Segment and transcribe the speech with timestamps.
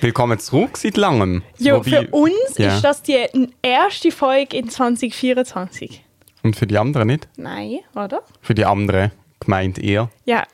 [0.00, 1.42] Willkommen zurück seit langem.
[1.58, 2.74] Ja, Wobei- für uns Ja.
[2.76, 3.16] ist das die
[3.62, 6.04] erste Folge in 2024.
[6.44, 7.28] Und für die anderen nicht?
[7.36, 8.22] Nein, oder?
[8.40, 10.08] Für die anderen gemeint eher.
[10.24, 10.44] Ja,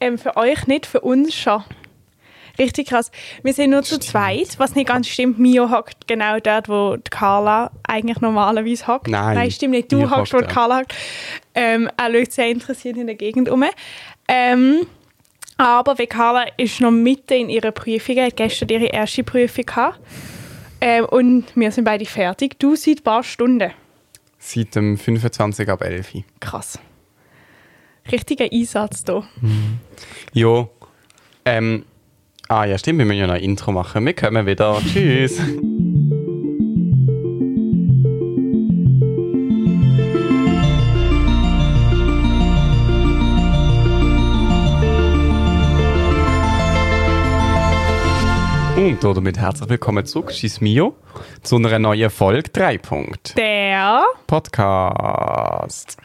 [0.00, 1.62] ähm, für euch nicht, für uns schon.
[2.58, 3.10] Richtig krass.
[3.44, 5.38] Wir sind nur zu zweit, was nicht ganz stimmt.
[5.38, 9.06] Mio hockt genau dort, wo die Carla eigentlich normalerweise hockt.
[9.08, 9.90] Nein, Nein, stimmt nicht.
[9.92, 10.46] Du ihr hockst, wo die.
[10.46, 10.94] Carla hockt.
[11.54, 13.64] Ähm, er schaut sehr interessiert in der Gegend um.
[14.28, 14.80] Ähm,
[15.60, 20.00] aber wie Carla ist noch mitten in ihrer Prüfung, hat gestern ihre erste Prüfung gehabt.
[20.80, 22.58] Ähm, und wir sind beide fertig.
[22.58, 23.70] Du seit ein paar Stunden.
[24.38, 26.14] Seit dem 25 ab 11.
[26.14, 26.24] Uhr.
[26.40, 26.78] Krass.
[28.10, 29.22] Richtiger Einsatz hier.
[30.32, 30.70] Jo.
[31.44, 31.84] Ähm,
[32.48, 34.06] ah ja, stimmt, wir müssen ja noch ein Intro machen.
[34.06, 34.80] Wir kommen wieder.
[34.92, 35.42] Tschüss.
[49.02, 50.94] Und damit herzlich willkommen zurück, Schis Mio,
[51.42, 53.36] zu einer neuen Folge 3 Punkt.
[53.36, 54.04] Der.
[54.26, 55.96] Podcast.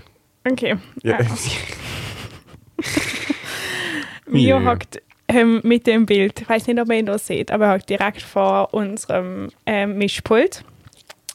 [0.49, 0.77] Okay.
[1.03, 1.19] Ja.
[1.21, 1.27] Ja.
[4.27, 4.65] Mio Ja.
[4.71, 7.73] hockt ähm, mit dem Bild, ich weiß nicht, ob ihr ihn noch seht, aber er
[7.75, 10.63] hockt direkt vor unserem ähm, Mischpult.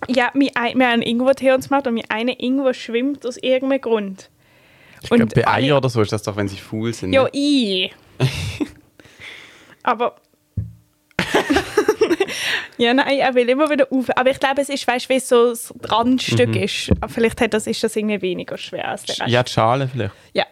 [0.08, 3.82] Ja, wir, ein- wir haben Ingwer-Tee uns gemacht und mir eine Ingwer schwimmt aus irgendeinem
[3.82, 4.30] Grund.
[5.02, 7.12] Ich glaube, bei Eier oder so ist das doch, wenn sie faul sind.
[7.12, 7.30] Ja, ne?
[7.32, 7.94] ich.
[9.82, 10.16] aber.
[12.80, 14.06] Ja, nein, er will immer wieder auf.
[14.16, 16.90] Aber ich glaube, es ist, weißt du, wie es so das Randstück ist.
[17.00, 19.28] Aber vielleicht hat das, ist das irgendwie weniger schwer als der Rest.
[19.30, 20.14] Ja, die Schale vielleicht.
[20.32, 20.44] ja.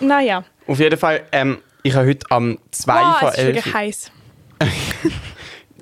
[0.00, 0.42] Naja.
[0.66, 3.74] Auf jeden Fall, ähm, ich habe heute am 2 Wow, vor es ist wirklich 11.
[3.74, 4.10] heiß.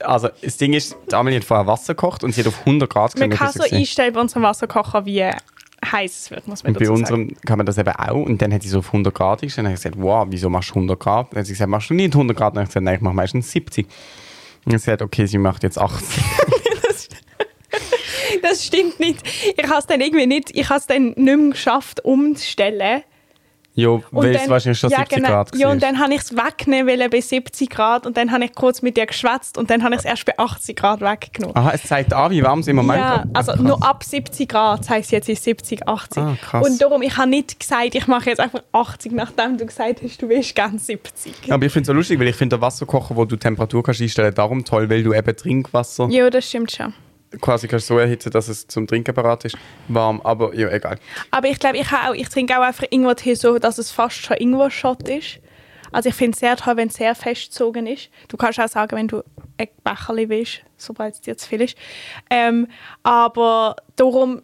[0.04, 2.90] Also, das Ding ist, die Amelie hat vorher Wasser gekocht und sie hat auf 100
[2.90, 3.38] Grad Man gesehen.
[3.38, 3.78] kann bis so sie gesehen.
[3.78, 7.56] einstellen bei unserem Wasserkocher, wie heiß es wird, muss man Und bei dazu unserem kann
[7.58, 8.14] man das eben auch.
[8.26, 9.58] Und dann hat sie so auf 100 Grad gestellt.
[9.58, 11.32] Und dann habe ich gesagt, wow, wieso machst du 100 Grad?
[11.32, 12.48] Dann hat sie gesagt, machst du nicht 100 Grad?
[12.48, 13.86] Und dann habe ich gesagt, nein, ich mache meistens 70.
[14.64, 16.22] Und sie hat okay, sie macht jetzt 80.
[16.92, 17.22] sagen.
[18.42, 19.22] Das stimmt nicht.
[19.56, 23.02] Ich habe es dann irgendwie nicht, ich habe es dann nicht mehr geschafft, umzustellen.
[23.74, 25.28] Und weil es dann- wahrscheinlich schon ja, 70 genau.
[25.30, 25.72] Grad Ja, war.
[25.72, 28.82] und dann habe ich es wegnehmen wollen bei 70 Grad und dann habe ich kurz
[28.82, 31.56] mit dir geschwätzt und dann habe ich es erst bei 80 Grad weggenommen.
[31.56, 33.26] Aha, es zeigt an, wie warm es im Moment Ja, ist.
[33.32, 33.60] also Krass.
[33.62, 36.22] nur ab 70 Grad zeigt es jetzt in 70, 80.
[36.22, 36.68] Ah, krass.
[36.68, 40.20] Und darum, ich habe nicht gesagt, ich mache jetzt einfach 80, nachdem du gesagt hast,
[40.20, 41.50] du willst gerne 70.
[41.50, 44.02] Aber ich finde es so lustig, weil ich finde den Wasserkocher, wo du Temperatur kannst
[44.02, 46.92] einstellen, darum toll, weil du eben Trinkwasser Ja, das stimmt schon.
[47.40, 49.56] Quasi kannst so erhitzen, dass es zum Trinken bereit ist.
[49.88, 50.98] Warm, aber ja, egal.
[51.30, 54.36] Aber ich glaube, ich, auch, ich trinke auch einfach Ingwer-Tee so, dass es fast schon
[54.36, 55.40] Ingwer-Shot ist.
[55.92, 58.08] Also ich finde es sehr toll, wenn es sehr festgezogen ist.
[58.28, 59.22] Du kannst auch sagen, wenn du
[59.58, 61.76] ein Becherli willst, sobald es dir zu viel ist.
[62.30, 62.66] Ähm,
[63.02, 64.40] aber darum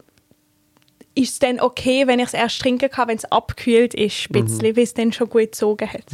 [1.14, 4.44] ist es dann okay, wenn ich es erst trinken kann, wenn es abgekühlt ist, ein
[4.44, 6.12] bisschen, weil es dann schon gut gezogen hat.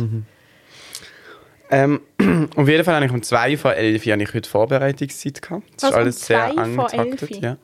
[1.74, 2.00] Ähm,
[2.56, 5.64] auf jeden Fall habe ich um 2 vor 11 Uhr heute Vorbereitungszeit gehabt.
[5.76, 7.30] Das Was, ist um alles sehr 2 vor angetaktet.
[7.32, 7.42] 11?
[7.42, 7.56] Ja.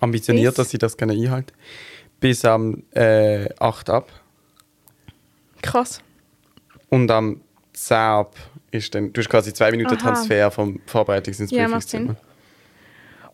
[0.00, 0.56] Ambitioniert, Bis?
[0.56, 1.54] dass ich das gerne einhalte.
[2.18, 4.10] Bis am äh, 8 ab.
[5.62, 6.00] Krass.
[6.88, 7.40] Und am
[7.72, 8.36] 10 ab
[8.72, 10.00] ist dann, du hast quasi zwei Minuten Aha.
[10.02, 12.16] Transfer vom Vorbereitungs- ins Ja, macht Prüfungszimmer.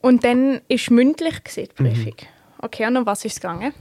[0.03, 1.89] Und dann ist mündlich gewesen, die Mhm.
[1.95, 2.17] Prüfung.
[2.59, 3.73] Okay, und um was ist es gegangen?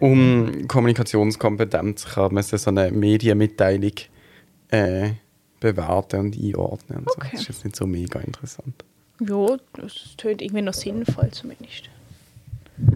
[0.00, 3.92] Um Kommunikationskompetenz kann man so eine Medienmitteilung
[4.74, 5.10] äh,
[5.60, 6.98] bewerten und einordnen.
[7.00, 7.16] Und so.
[7.16, 7.28] Okay.
[7.32, 8.84] Das ist jetzt nicht so mega interessant.
[9.20, 11.88] Ja, das tönt irgendwie noch sinnvoll zumindest.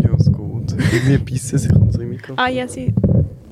[0.02, 0.92] Ja, es geht.
[0.92, 2.38] Irgendwie bissen sich unsere Mikrofone.
[2.38, 2.92] Ah ja, sie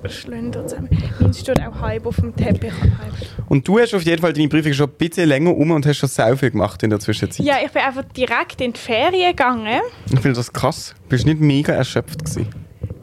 [0.08, 0.88] schlendern zusammen.
[1.20, 3.14] Meins steht auch halb auf dem Teppich und halb.
[3.48, 5.98] Und du hast auf jeden Fall deine Prüfung schon ein bisschen länger um und hast
[5.98, 7.44] schon sehr viel gemacht in der Zwischenzeit.
[7.44, 9.80] Ja, ich bin einfach direkt in die Ferien gegangen.
[10.06, 10.94] Ich finde das krass.
[11.04, 12.48] Du bist nicht mega erschöpft gewesen.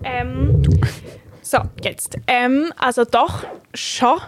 [0.04, 0.62] Ähm,
[1.42, 2.18] so, jetzt.
[2.28, 4.20] Ähm, also doch, schon.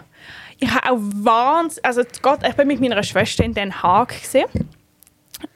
[0.58, 1.84] Ich habe auch wahnsinnig...
[1.84, 4.08] Also Gott, ich bin mit meiner Schwester in Den Haag.
[4.08, 4.68] Gewesen.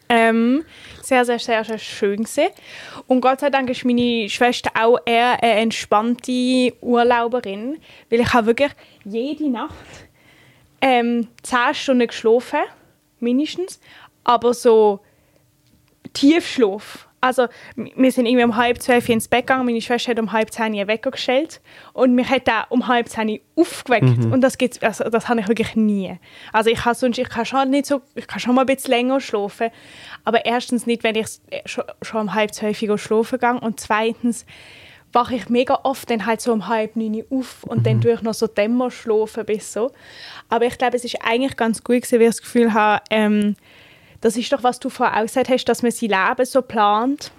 [0.08, 0.64] Ähm,
[1.02, 2.48] sehr, sehr, sehr, sehr schön gewesen.
[3.06, 7.78] Und Gott sei Dank ist meine Schwester auch eher eine entspannte Urlauberin,
[8.10, 8.72] weil ich habe wirklich
[9.04, 9.74] jede Nacht
[10.80, 12.60] ähm, 10 Stunden geschlafen,
[13.20, 13.80] mindestens,
[14.24, 15.00] aber so
[16.12, 17.08] Tiefschlaf.
[17.20, 20.52] Also wir sind irgendwie um halb zwölf ins Bett gegangen, meine Schwester hat um halb
[20.52, 21.60] zehn ihren Wecker gestellt
[21.92, 25.48] und mich hat auch um halb zehn aufgeweckt und das gibt's, also das habe ich
[25.48, 26.18] wirklich nie.
[26.52, 28.92] Also ich kann sonst, ich kann schon nicht so, ich kann schon mal ein bisschen
[28.92, 29.68] länger schlafen,
[30.24, 33.80] aber erstens nicht, wenn ich äh, schon, schon um halb zwölf Uhr schlafen gehe und
[33.80, 34.46] zweitens
[35.12, 38.22] wache ich mega oft dann halt so um halb neun auf und dann tue ich
[38.22, 39.90] noch so Dämmer schlafen bis so.
[40.48, 43.56] Aber ich glaube, es ist eigentlich ganz gut gewesen, weil ich das Gefühl habe, ähm,
[44.20, 47.32] das ist doch, was du vorher auch gesagt hast, dass man sein Leben so plant,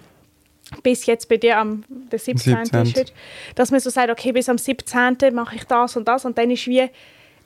[0.82, 2.64] bis jetzt bei dir am der 17.
[2.64, 2.82] 17..
[2.82, 3.12] Ist heute,
[3.54, 5.16] dass man so sagt, okay, bis am 17.
[5.32, 6.88] mache ich das und das und dann ist wie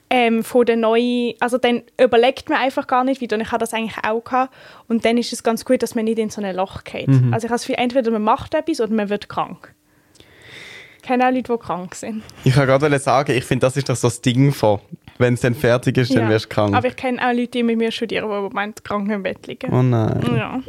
[0.09, 3.59] ähm, von der neuen, also dann überlegt man einfach gar nicht wieder und ich habe
[3.59, 4.53] das eigentlich auch gehabt
[4.87, 7.09] und dann ist es ganz gut, dass man nicht in so ein Loch geht.
[7.09, 7.33] Mhm.
[7.33, 9.73] Also ich habe das Gefühl, entweder man macht etwas oder man wird krank.
[11.07, 12.21] Ich kenne auch Leute, die krank sind.
[12.43, 14.79] Ich kann gerade sagen, ich finde, das ist doch so das Ding von,
[15.19, 16.29] wenn es dann fertig ist, dann Ja.
[16.31, 16.75] wirst du krank.
[16.75, 19.47] Aber ich kenne auch Leute, die mit mir studieren, die im Moment krank im Bett
[19.47, 19.71] liegen.
[19.73, 20.19] oh nein.
[20.35, 20.59] Ja.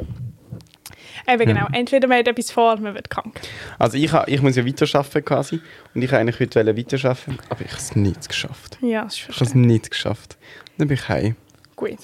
[1.26, 3.40] Eben genau, entweder man hat etwas vor oder man wird krank.
[3.80, 5.56] Also ich, ich muss ja weiterarbeiten quasi
[5.92, 8.78] und ich wollte eigentlich heute weiterarbeiten, aber ich habe es nicht geschafft.
[8.80, 10.36] Ja, das ist Ich habe es nicht geschafft.
[10.78, 11.34] Dann bin ich heim.
[11.74, 11.98] Gut.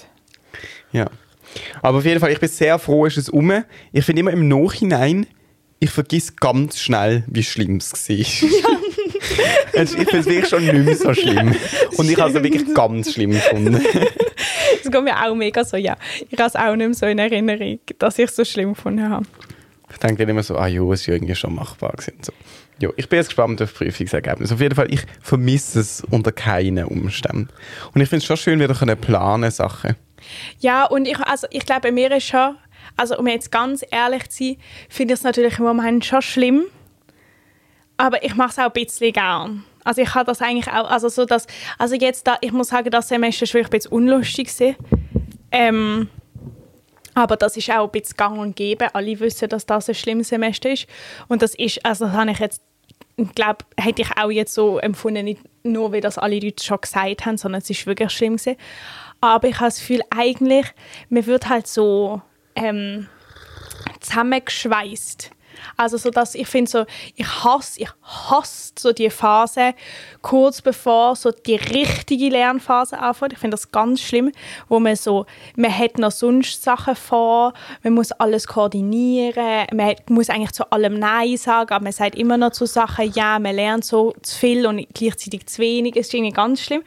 [0.91, 1.05] Ja.
[1.81, 3.63] Aber auf jeden Fall, ich bin sehr froh, ist es um.
[3.93, 5.25] Ich finde immer im Nachhinein,
[5.79, 8.49] ich vergiss ganz schnell, wie schlimm es war.
[9.75, 11.55] Also ich finde es wirklich schon nicht mehr so schlimm.
[11.97, 13.81] Und ich habe es wirklich ganz schlimm gefunden.
[14.83, 15.97] Das geht mir auch mega so, ja.
[16.29, 19.09] Ich habe es auch nicht mehr so in Erinnerung, dass ich es so schlimm gefunden
[19.09, 19.25] habe.
[19.91, 22.13] Ich denke dann immer so, ah jo, es ist ja irgendwie schon machbar gewesen.
[22.21, 22.31] So.
[22.79, 24.51] Jo, ich bin jetzt gespannt auf das Prüfungsergebnis.
[24.51, 27.49] Auf jeden Fall, ich vermisse es unter keinen Umständen.
[27.95, 29.95] Und ich finde es schon schön, wieder können planen Sachen.
[30.59, 32.55] Ja, und ich, also ich glaube, mir ist schon,
[32.97, 34.57] also um jetzt ganz ehrlich zu sein,
[34.89, 36.65] finde ich es natürlich im Moment schon schlimm,
[37.97, 39.65] aber ich mache es auch ein bisschen gern.
[39.83, 41.45] Also ich habe das eigentlich auch, also so dass,
[41.77, 44.75] also jetzt da, ich muss sagen, das Semester war ein bisschen unlustig.
[45.51, 46.09] Ähm,
[47.13, 48.93] aber das ist auch ein bisschen gang und gäbe.
[48.93, 50.87] Alle wissen, dass das ein schlimmes Semester ist.
[51.27, 52.61] Und das ist, also das habe ich jetzt,
[53.35, 57.25] glaube, hätte ich auch jetzt so empfunden, nicht nur, wie das alle Leute schon gesagt
[57.25, 58.57] haben, sondern es ist wirklich schlimm gewesen.
[59.21, 60.65] Aber ich habe das Gefühl, eigentlich,
[61.09, 62.21] man wird halt so
[62.55, 63.07] ähm,
[63.99, 65.31] zusammengeschweißt.
[65.77, 66.85] Also so, dass ich finde so,
[67.15, 69.73] ich hasse, ich hasse so die Phase
[70.21, 73.33] kurz bevor so die richtige Lernphase anfängt.
[73.33, 74.31] Ich finde das ganz schlimm,
[74.69, 75.25] wo man so,
[75.55, 77.53] man hat noch sonst Sachen vor,
[77.83, 82.15] man muss alles koordinieren, man hat- muss eigentlich zu allem Nein sagen, aber man sagt
[82.15, 85.95] immer noch zu Sachen Ja, man lernt so zu viel und gleichzeitig zu wenig.
[85.95, 86.83] Es ist irgendwie ganz schlimm.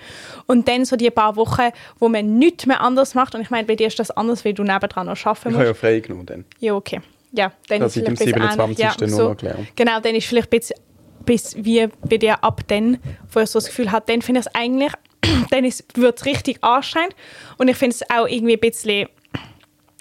[0.46, 3.66] Und dann so die paar Wochen, wo man nichts mehr anders macht und ich meine,
[3.66, 5.56] bei dir ist das anders, weil du nebendran noch arbeiten Ich musst.
[5.56, 6.44] habe ja frei genommen dann.
[6.60, 7.00] Ja, okay.
[7.32, 8.84] Ja, dann Das ist dem vielleicht ein bisschen 27.
[8.84, 9.10] ähnlich.
[9.10, 9.64] Ja, so.
[9.76, 10.76] Genau, dann ist vielleicht ein bisschen,
[11.24, 12.98] bis wie bei dir ab dann,
[13.32, 14.92] wo ich so das Gefühl habe, dann finde ich es eigentlich,
[15.50, 17.14] dann wird es richtig anstrengend
[17.58, 19.08] und ich finde es auch irgendwie ein bisschen,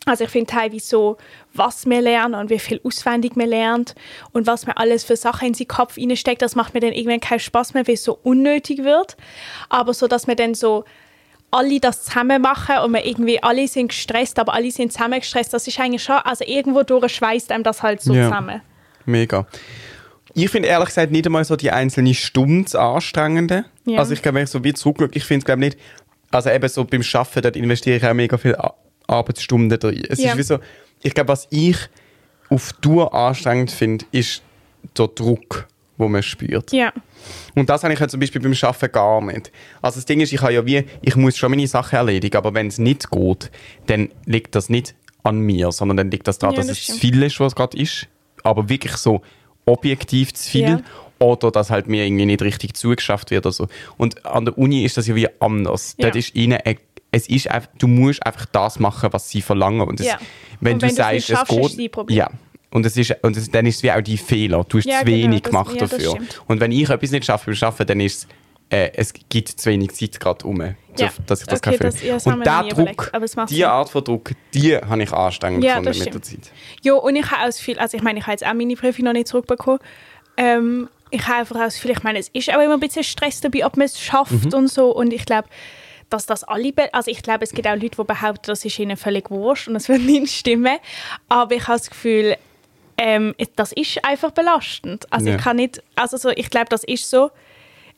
[0.06, 1.18] also ich finde teilweise so,
[1.54, 3.94] was wir lernen und wie viel auswendig man lernt
[4.32, 7.20] und was man alles für Sachen in seinen Kopf reinsteckt, das macht mir dann irgendwann
[7.20, 9.18] keinen Spaß mehr, weil es so unnötig wird.
[9.68, 10.86] Aber so, dass man dann so
[11.52, 15.54] alle das zusammen machen und wir irgendwie alle sind gestresst, aber alle sind zusammen gestresst,
[15.54, 18.24] das ist eigentlich schon, also irgendwo durch schweißt einem das halt so Ja.
[18.26, 18.62] zusammen.
[19.06, 19.48] Mega.
[20.34, 23.66] Ich finde ehrlich gesagt nicht einmal so die einzelne Stunde das Anstrengende.
[23.86, 24.00] Ja.
[24.00, 25.78] Also ich glaube, wenn ich so wie zurückschaue, ich finde es glaube nicht,
[26.32, 28.56] also eben so beim Arbeiten, dort investiere ich auch mega viel
[29.08, 30.04] Arbeitsstunden drin.
[30.10, 30.32] Es Ja.
[30.32, 30.60] ist wie so,
[31.02, 31.78] ich glaube, was ich
[32.50, 34.42] auf Tour anstrengend finde, ist
[34.98, 35.68] der Druck,
[35.98, 36.72] wo man spürt.
[36.72, 36.94] Ja,
[37.56, 39.52] Und das habe ich ja zum Beispiel beim Arbeiten gar nicht.
[39.82, 42.54] Also das Ding ist, ich habe ja wie, ich muss schon meine Sachen erledigen, aber
[42.54, 43.52] wenn es nicht geht,
[43.88, 46.86] dann liegt das nicht an mir, sondern dann liegt das daran, Ja, dass das es
[46.86, 47.14] zu stimmt.
[47.16, 48.08] viel ist, was gerade ist,
[48.44, 49.22] aber wirklich so
[49.66, 50.62] objektiv zu viel.
[50.70, 50.82] Ja.
[51.20, 53.68] Oder dass halt mir irgendwie nicht richtig zugeschafft wird oder so.
[53.98, 55.96] Und an der Uni ist das ja wie anders.
[55.98, 56.06] Ja.
[56.06, 56.76] Dort ist ihnen, e-
[57.10, 59.82] es ist einfach, du musst einfach das machen, was sie verlangen.
[59.82, 60.20] Und, es, Ja.
[60.62, 62.30] wenn Und du wenn du's sagst, es geht, ja.
[62.70, 64.64] Und, es ist, und es, dann ist es wie auch die Fehler.
[64.68, 66.18] Du hast Ja, zu genau, wenig das- gemacht ja, dafür.
[66.48, 68.28] Und wenn ich etwas nicht schaffe beim Arbeiten, dann ist es,
[68.70, 70.74] äh, es gibt zu wenig Zeit gerade um, Ja.
[71.26, 72.22] dass ich das Okay, kann fühlen.
[72.26, 73.66] haben Und der Druck, aber es macht die Sinn.
[73.66, 76.22] Art von Druck, die habe ich anstrengend Ja, gefunden mit der.
[76.22, 76.52] Zeit.
[76.84, 79.06] Ja, und ich habe auch Gefühl, also ich meine, ich habe jetzt auch meine Prüfung
[79.06, 79.80] noch nicht zurückbekommen.
[80.36, 83.40] Ähm, ich habe einfach auch Gefühl, ich meine, es ist auch immer ein bisschen Stress
[83.40, 84.54] dabei, ob man es schafft Mhm.
[84.54, 84.94] und so.
[84.94, 85.48] Und ich glaube,
[86.10, 88.98] dass das alle, also ich glaube, es gibt auch Leute, die behaupten, das ist ihnen
[88.98, 90.78] völlig wurscht und das wird nicht stimmen.
[91.30, 92.36] Aber ich habe das Gefühl,
[92.98, 95.06] ähm, das ist einfach belastend.
[95.12, 95.36] Also Ja.
[95.36, 97.30] ich kann nicht, also so, ich glaube, das ist so.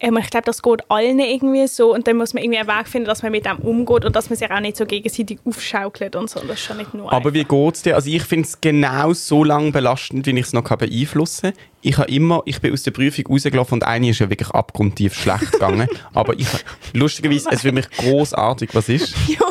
[0.02, 2.88] Ähm, ich glaube, das geht allen irgendwie so und dann muss man irgendwie einen Weg
[2.88, 6.16] finden, dass man mit dem umgeht und dass man sich auch nicht so gegenseitig aufschaukelt
[6.16, 6.40] und so.
[6.40, 7.96] Das ist schon nicht nur Aber wie geht es dir?
[7.96, 11.62] Also ich finde es genau so lange belastend, wie ich es noch beeinflussen kann.
[11.82, 15.16] Ich habe immer, ich bin aus der Prüfung rausgelaufen und eine ist ja wirklich abgrundtief
[15.16, 15.90] schlecht gegangen.
[16.14, 16.48] Aber ich,
[16.94, 19.14] lustigerweise, es ist für mich großartig, was ist.
[19.28, 19.46] Ja,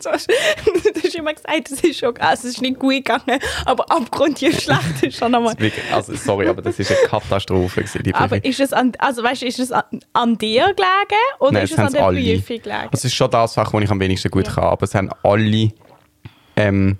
[0.04, 3.40] du hast du hast immer gesagt, es ist schon also es ist nicht gut gegangen,
[3.64, 5.56] aber abgrundtief schlecht ist schon einmal.
[5.92, 8.14] Also sorry, aber das ist eine Katastrophe gewesen.
[8.14, 11.72] Aber ist es an, also weißt, ist es an, an dir gelegen oder Nein, ist
[11.72, 12.20] es an der alle.
[12.20, 12.88] Prüfung gelegen?
[12.92, 15.70] Es ist schon das Fach, das ich am wenigsten gut kann, aber es haben alle,
[16.56, 16.98] ähm,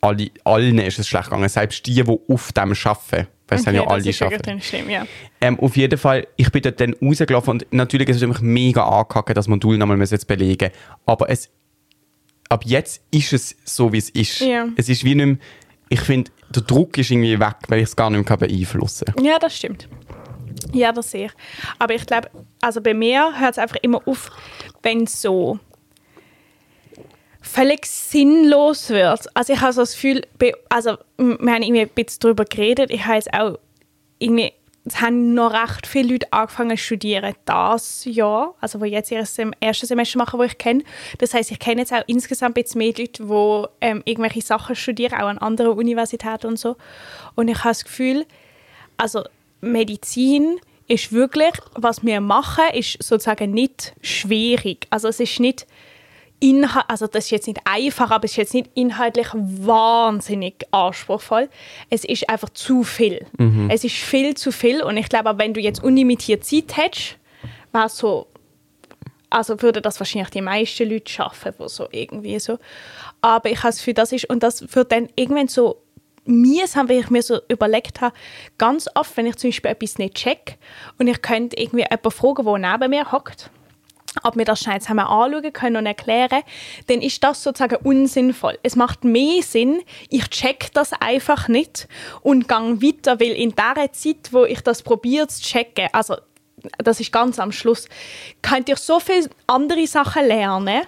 [0.00, 3.28] alle, allen ist es schlecht gegangen, selbst die, die auf dem arbeiten.
[3.50, 5.06] Weil es haben ja das alle ist dann schlimm, ja.
[5.40, 8.84] Ähm, auf jeden Fall, ich bin dort dann rausgelaufen und natürlich ist es mich mega
[8.84, 10.70] angehackt, das Modul nochmal jetzt belegen
[11.04, 11.50] Aber es,
[12.50, 14.40] ab jetzt ist es so, wie es ist.
[14.40, 14.68] Ja.
[14.76, 15.38] Es ist wie nicht mehr,
[15.88, 19.24] ich finde, der Druck ist irgendwie weg, weil ich es gar nicht mehr beeinflussen kann.
[19.24, 19.88] Ja, das stimmt.
[20.72, 21.32] Ja, das sehe ich.
[21.78, 22.28] Aber ich glaube,
[22.60, 24.30] also bei mir hört es einfach immer auf,
[24.82, 25.58] wenn es so
[27.40, 29.34] völlig sinnlos wird.
[29.34, 30.26] Also ich habe so das Gefühl,
[30.68, 33.58] also wir haben irgendwie ein bisschen darüber geredet, ich habe jetzt auch
[34.18, 34.52] irgendwie,
[34.84, 39.24] es haben noch recht viele Leute angefangen zu studieren das Jahr, also die jetzt ihr
[39.60, 40.84] erstes Semester machen, wo ich kenne.
[41.18, 45.14] Das heißt, ich kenne jetzt auch insgesamt bisschen mehr Leute, die ähm, irgendwelche Sachen studieren,
[45.14, 46.76] auch an anderen Universitäten und so.
[47.34, 48.26] Und ich habe das Gefühl,
[48.96, 49.22] also
[49.60, 50.58] Medizin
[50.88, 54.86] ist wirklich, was wir machen, ist sozusagen nicht schwierig.
[54.90, 55.66] Also es ist nicht
[56.40, 61.48] Inhalt, also das ist jetzt nicht einfach, aber es ist jetzt nicht inhaltlich wahnsinnig anspruchsvoll.
[61.90, 63.26] Es ist einfach zu viel.
[63.38, 63.68] Mhm.
[63.70, 67.18] Es ist viel zu viel und ich glaube, wenn du jetzt unlimitiert Zeit hättest,
[67.72, 68.26] wäre so,
[69.28, 72.58] also würde das wahrscheinlich die meisten Leute schaffen, wo so irgendwie so.
[73.20, 75.82] Aber ich habe das Gefühl, das ist und das wird dann irgendwann so
[76.24, 78.14] mühsam, wenn ich mir so überlegt habe,
[78.58, 80.56] ganz oft, wenn ich zum Beispiel etwas nicht check
[80.98, 83.50] und ich könnte irgendwie jemanden fragen, der neben mir hockt,
[84.22, 86.42] ob wir das schnell zusammen anschauen können und erklären,
[86.88, 88.58] dann ist das sozusagen unsinnvoll.
[88.62, 91.88] Es macht mehr Sinn, ich check das einfach nicht
[92.22, 96.16] und gang weiter, weil in der Zeit, wo ich das probiere zu checken, also
[96.78, 97.88] das ist ganz am Schluss,
[98.42, 100.82] könnt ihr so viele andere Sachen lernen,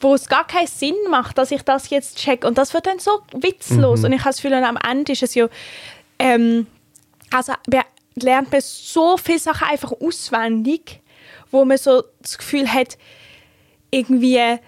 [0.00, 2.44] wo es gar keinen Sinn macht, dass ich das jetzt check.
[2.44, 4.00] Und das wird dann so witzlos.
[4.00, 4.04] Mhm.
[4.06, 5.48] Und ich habe das Gefühl, am Ende ist es ja,
[6.18, 6.66] ähm,
[7.30, 7.52] also
[8.14, 11.00] lernt man so viele Sachen einfach auswendig,
[11.50, 12.98] wo man so das Gefühl hat,
[13.90, 14.58] irgendwie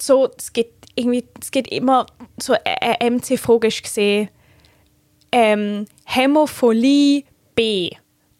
[0.00, 2.06] so, es geht irgendwie, es geht immer
[2.40, 4.30] so eine MC-Frage gesehen,
[5.32, 7.24] ähm, Hämophilie
[7.54, 7.90] B.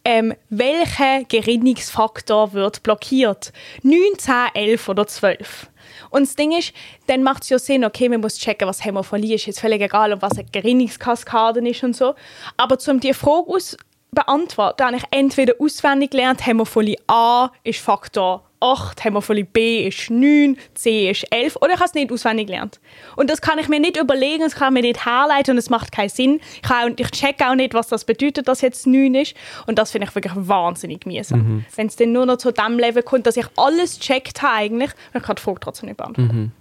[0.04, 3.52] Ähm, welcher Gerinnungsfaktor wird blockiert?
[3.82, 5.68] 9, 10, 11 oder 12?
[6.10, 6.72] Und das Ding ist,
[7.08, 9.46] dann macht es ja Sinn, okay, man muss checken, was Hämophilie ist.
[9.46, 12.14] Jetzt völlig egal, ob was eine Gerinnungskaskade ist und so.
[12.56, 13.76] Aber um die Frage aus
[14.12, 20.56] beantworten, habe ich entweder auswendig gelernt, Hämophilie A ist Faktor 8, Hämophilie B ist 9,
[20.74, 22.80] C ist 11 oder ich habe es nicht auswendig gelernt.
[23.16, 25.68] Und das kann ich mir nicht überlegen, das kann ich mir nicht herleiten und es
[25.68, 26.40] macht keinen Sinn.
[26.62, 29.34] Ich, auch, ich check auch nicht, was das bedeutet, dass jetzt 9 ist
[29.66, 31.40] und das finde ich wirklich wahnsinnig mühsam.
[31.40, 31.64] Mhm.
[31.74, 34.90] Wenn es dann nur noch zu dem Level kommt, dass ich alles checkt habe eigentlich,
[35.12, 36.36] dann kann ich die Frage trotzdem nicht beantworten.
[36.36, 36.52] Mhm.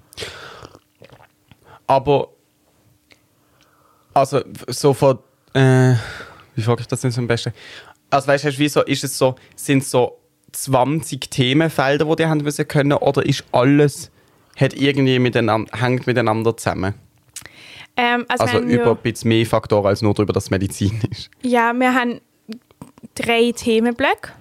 [1.87, 2.29] Aber
[4.13, 5.19] also so von
[5.53, 5.93] äh,
[6.55, 7.53] wie frage ich das denn so am besten?
[8.09, 10.19] Also weißt du, wie so, ist es so, sind es so
[10.51, 14.11] 20 Themenfelder, die die haben müssen können, oder ist alles,
[14.55, 16.95] hat irgendwie miteinander, hängt miteinander zusammen?
[17.97, 21.29] Ähm, also, also über ein bisschen mehr Faktoren als nur darüber, dass es Medizin ist.
[21.41, 22.19] Ja, wir haben
[23.15, 24.33] drei Themenblöcke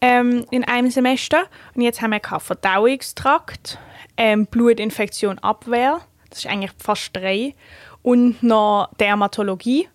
[0.00, 1.44] ähm, in einem Semester.
[1.74, 3.78] Und jetzt haben wir Verdauungstrakt,
[4.16, 7.54] ähm, Blutinfektion, Abwehr, das ist eigentlich fast drei,
[8.02, 9.88] und noch Dermatologie.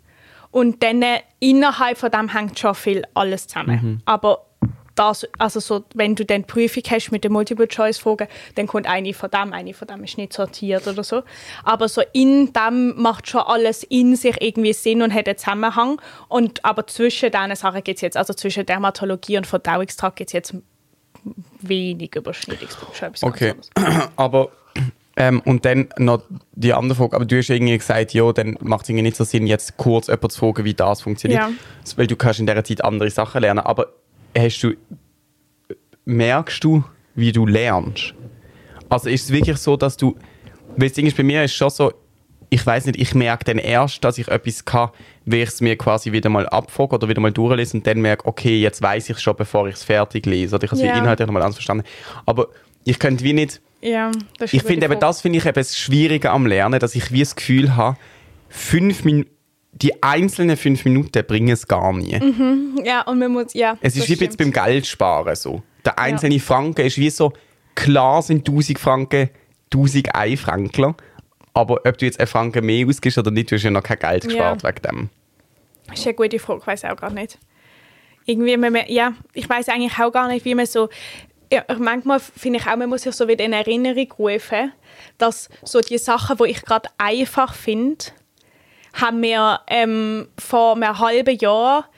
[0.52, 1.04] Und dann
[1.40, 3.80] innerhalb von dem hängt schon viel alles zusammen.
[3.82, 4.02] Mhm.
[4.06, 4.48] Aber
[4.98, 9.14] das, also so, wenn du dann die Prüfung hast mit den Multiple-Choice-Fragen, dann kommt eine
[9.14, 11.24] von dem, eine von dem ist nicht sortiert oder so.
[11.64, 16.02] Aber so in dem macht schon alles in sich irgendwie Sinn und hat einen Zusammenhang.
[16.28, 20.34] Und, aber zwischen diesen Sachen gibt es jetzt, also zwischen Dermatologie und Verdauungstrakt gibt es
[20.34, 20.56] jetzt
[21.62, 23.12] wenig Überschneidungspunkte.
[23.22, 23.54] Okay,
[24.16, 24.50] aber
[25.20, 26.22] ähm, und dann noch
[26.54, 29.24] die andere Frage, aber du hast irgendwie gesagt, ja, dann macht es irgendwie nicht so
[29.24, 31.50] Sinn, jetzt kurz jemanden zu fragen, wie das funktioniert, ja.
[31.96, 33.88] weil du kannst in dieser Zeit andere Sachen lernen, aber
[34.38, 34.74] hast du,
[36.06, 36.84] merkst du,
[37.16, 38.14] wie du lernst?
[38.90, 40.16] Also ist es wirklich so, dass du,
[40.76, 41.92] weil das Ding ist, bei mir ist schon so,
[42.50, 44.90] ich weiß nicht, ich merke dann erst, dass ich etwas kann,
[45.26, 48.26] wenn ich es mir quasi wieder mal abfrage oder wieder mal durchlese und dann merke,
[48.26, 50.88] okay, jetzt weiß ich es schon, bevor ich es fertig lese oder ich habe es
[50.88, 50.96] ja.
[50.96, 51.86] inhaltlich nochmal anders verstanden.
[52.26, 52.48] Aber
[52.88, 56.32] ich könnte wie nicht ja, das ich finde eben, das finde ich eben das Schwierige
[56.32, 57.98] am Lernen, dass ich wie das Gefühl habe,
[58.50, 59.30] fünf Minuten
[59.74, 62.18] die einzelnen fünf Minuten bringen es gar nie.
[62.18, 63.78] Mhm, ja, und man muss, ja.
[63.82, 65.62] Es ist wie jetzt beim Geld sparen so.
[65.86, 66.42] Der einzelne ja.
[66.42, 67.32] Franken ist wie so,
[67.76, 69.30] klar sind 1000 Franken
[69.72, 70.96] 1000 Franken,
[71.54, 74.00] aber ob du jetzt einen Franken mehr ausgibst oder nicht, du hast ja noch kein
[74.00, 74.70] Geld gespart ja.
[74.70, 75.10] wegen dem.
[75.88, 77.38] Das ist eine gute Frage, ich weiß auch gar nicht.
[78.26, 80.90] Irgendwie, man, ja, ich weiß eigentlich auch gar nicht, wie man so
[81.52, 84.74] ja, manchmal finde ich auch, man muss sich so wieder in Erinnerung rufen,
[85.18, 88.06] dass so die Sachen, die ich gerade einfach finde,
[88.94, 91.90] haben wir ähm, vor einem halben Jahr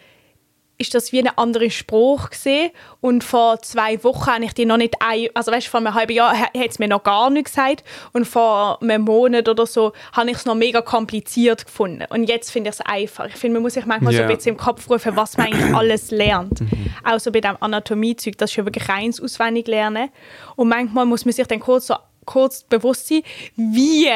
[0.80, 2.72] ist das wie ein anderer Spruch gesehen
[3.02, 6.14] und vor zwei Wochen habe ich die noch nicht ein, also weißt, vor einem halben
[6.14, 7.84] Jahr hat es mir noch gar nicht gesagt
[8.14, 12.50] und vor einem Monat oder so habe ich es noch mega kompliziert gefunden und jetzt
[12.50, 13.28] finde ich es einfach.
[13.28, 14.24] Ich finde, man muss sich manchmal yeah.
[14.24, 16.62] so ein bisschen im Kopf rufen, was man eigentlich alles lernt.
[16.62, 16.94] Mhm.
[17.04, 20.10] Auch so bei dem Anatomiezeug, das ist ja wirklich reins auswendig lernen
[20.56, 21.96] und manchmal muss man sich dann kurz so
[22.30, 23.22] kurz bewusst sein,
[23.56, 24.08] wie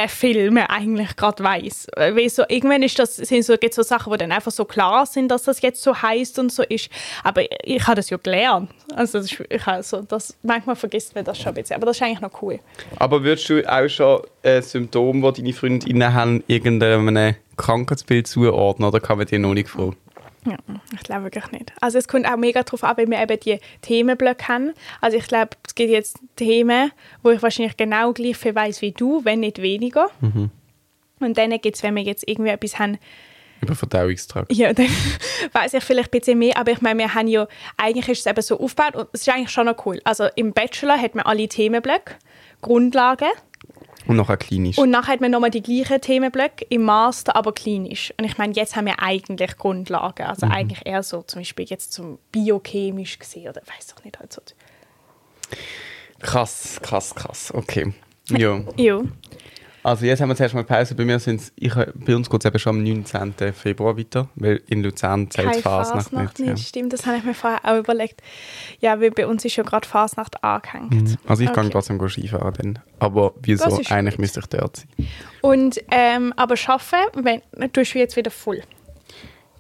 [0.52, 1.88] man eigentlich gerade weiß.
[2.28, 5.30] So, irgendwann ist das, sind so, gibt's so Sachen, wo dann einfach so klar sind,
[5.30, 6.90] dass das jetzt so heißt und so ist.
[7.24, 8.70] Aber ich, ich habe das ja gelernt.
[8.96, 11.76] Also das, ist- ich also, das, manchmal vergisst man das schon ein bisschen.
[11.76, 12.60] Aber das ist eigentlich noch cool.
[12.98, 19.00] Aber würdest du auch schon äh, Symptome, die deine Freundinnen haben, irgendeinem Krankheitsbild zuordnen oder
[19.00, 19.96] kann man dir noch nicht fragen?
[20.46, 20.58] Ja,
[20.94, 21.72] ich glaube wirklich nicht.
[21.80, 24.74] Also es kommt auch mega darauf an, weil wir eben die Themenblöcke haben.
[25.00, 28.92] Also ich glaube, es gibt jetzt Themen, wo ich wahrscheinlich genau gleich viel weiß wie
[28.92, 30.10] du, wenn nicht weniger.
[31.20, 32.98] Und dann gibt es, wenn wir jetzt irgendwie etwas haben,
[33.62, 34.52] Über Verdauungstrakt.
[34.52, 34.88] ja, dann
[35.54, 37.48] weiß ich vielleicht ein bisschen mehr, aber ich meine, wir haben ja,
[37.78, 40.02] eigentlich ist es eben so aufgebaut und es ist eigentlich schon noch cool.
[40.04, 42.16] Also im Bachelor hat man alle Themenblöcke,
[42.62, 43.30] Grundlagen
[44.06, 44.78] Und nachher klinisch.
[44.78, 48.14] und nachher hat man nochmal die gleichen Themenblöcke im Master, aber klinisch.
[48.18, 51.94] Und ich meine, jetzt haben wir eigentlich Grundlagen, also eigentlich eher so zum Beispiel jetzt
[51.94, 54.42] zum biochemisch gesehen oder weiß doch nicht halt so.
[56.20, 57.54] Krass, krass, krass.
[57.54, 57.94] Okay.
[58.30, 58.62] Ja.
[58.78, 59.02] Ja,
[59.84, 60.96] Also jetzt haben wir zuerst mal Pause.
[60.96, 63.34] Bei mir sind's, ich, bei uns geht es eben schon am 19.
[63.54, 66.50] Februar weiter, weil in Luzern zählt Fasnacht Fasnacht nicht.
[66.54, 68.22] nicht, stimmt, das habe ich mir vorher auch überlegt.
[68.80, 71.10] Ja, weil bei uns ist ja gerade Fasnacht angehängt.
[71.10, 71.16] Ja.
[71.28, 71.56] Also ich Okay.
[71.62, 72.80] kann trotzdem Skifahren dann.
[73.00, 73.66] Aber wieso?
[73.90, 74.20] Eigentlich gut.
[74.20, 74.88] müsste ich dort sein.
[75.42, 78.62] Und, ähm, aber arbeiten, wenn, tust du jetzt wieder voll.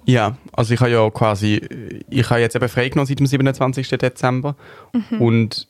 [0.05, 1.61] Ja, also ich habe ja quasi,
[2.09, 3.89] ich habe jetzt eben freigenommen seit dem 27.
[3.97, 4.55] Dezember
[4.93, 5.21] Mhm.
[5.21, 5.67] und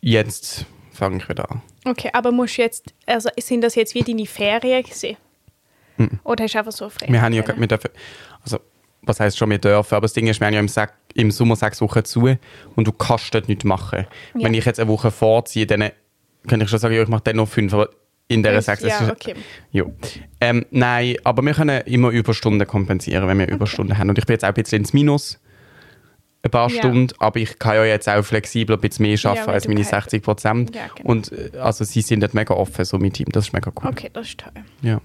[0.00, 1.62] jetzt fange ich wieder an.
[1.84, 5.16] Okay, aber musst jetzt, also sind das jetzt wie deine Ferien gewesen?
[6.24, 7.06] Oder hast du einfach so frei?
[7.08, 7.90] Wir haben ja, wir dürfen,
[8.42, 8.58] also
[9.02, 11.30] was heißt schon, wir dürfen, aber das Ding ist, wir haben ja im, Sek- im
[11.30, 12.36] Sommer sechs Wochen zu
[12.76, 14.06] und du kannst dort nichts machen.
[14.34, 14.44] Ja.
[14.46, 15.90] Wenn ich jetzt eine Woche vorziehe, dann
[16.48, 17.90] könnte ich schon sagen, ja, ich mache dann noch fünf, aber
[18.28, 18.82] in Das- sechs...
[18.82, 19.34] ja, okay.
[19.72, 19.84] Ja.
[20.40, 24.08] Ähm, nein, aber wir können immer Überstunden kompensieren, wenn wir Überstunden haben.
[24.08, 25.38] Und ich bin jetzt auch ein bisschen ins Minus,
[26.44, 26.78] ein paar Ja.
[26.78, 29.68] Stunden, aber ich kann ja jetzt auch flexibel ein bisschen mehr arbeiten weil als du
[29.70, 30.74] meine kein- 60 Prozent.
[30.74, 31.10] Ja, genau.
[31.10, 33.90] Und äh, also sie sind dort mega offen, so mein Team, das ist mega cool.
[33.90, 34.52] Okay, das ist toll.
[34.82, 35.00] Ja.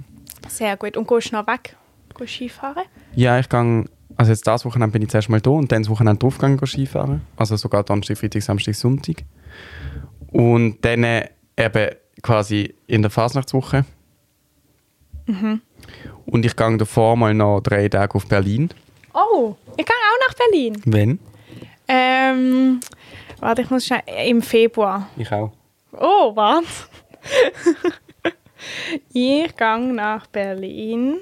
[0.48, 0.98] Sehr gut.
[0.98, 1.75] Und gehst du noch weg?
[2.17, 2.84] Gehst Skifahren?
[3.15, 5.89] Ja, ich gehe, also jetzt das Wochenende bin ich zuerst mal da und dann das
[5.91, 7.22] Wochenende drauf gegangen Skifahren.
[7.36, 9.17] Also sogar Donnerstag, Freitag, Samstag, Sonntag.
[10.32, 11.89] Und dann äh, eben
[12.24, 13.86] quasi in der Fasnachtswoche.
[15.27, 15.62] Mhm.
[16.26, 18.69] Und ich gehe davor mal noch drei Tage auf Berlin.
[19.19, 20.80] Oh, ich gehe auch nach Berlin.
[20.86, 21.19] Wenn?
[21.88, 22.80] Ähm,
[23.39, 25.10] warte, ich muss schnell, im Februar.
[25.17, 25.51] Ich auch.
[25.91, 26.88] Oh, was?
[29.12, 31.17] ich gehe nach Berlin.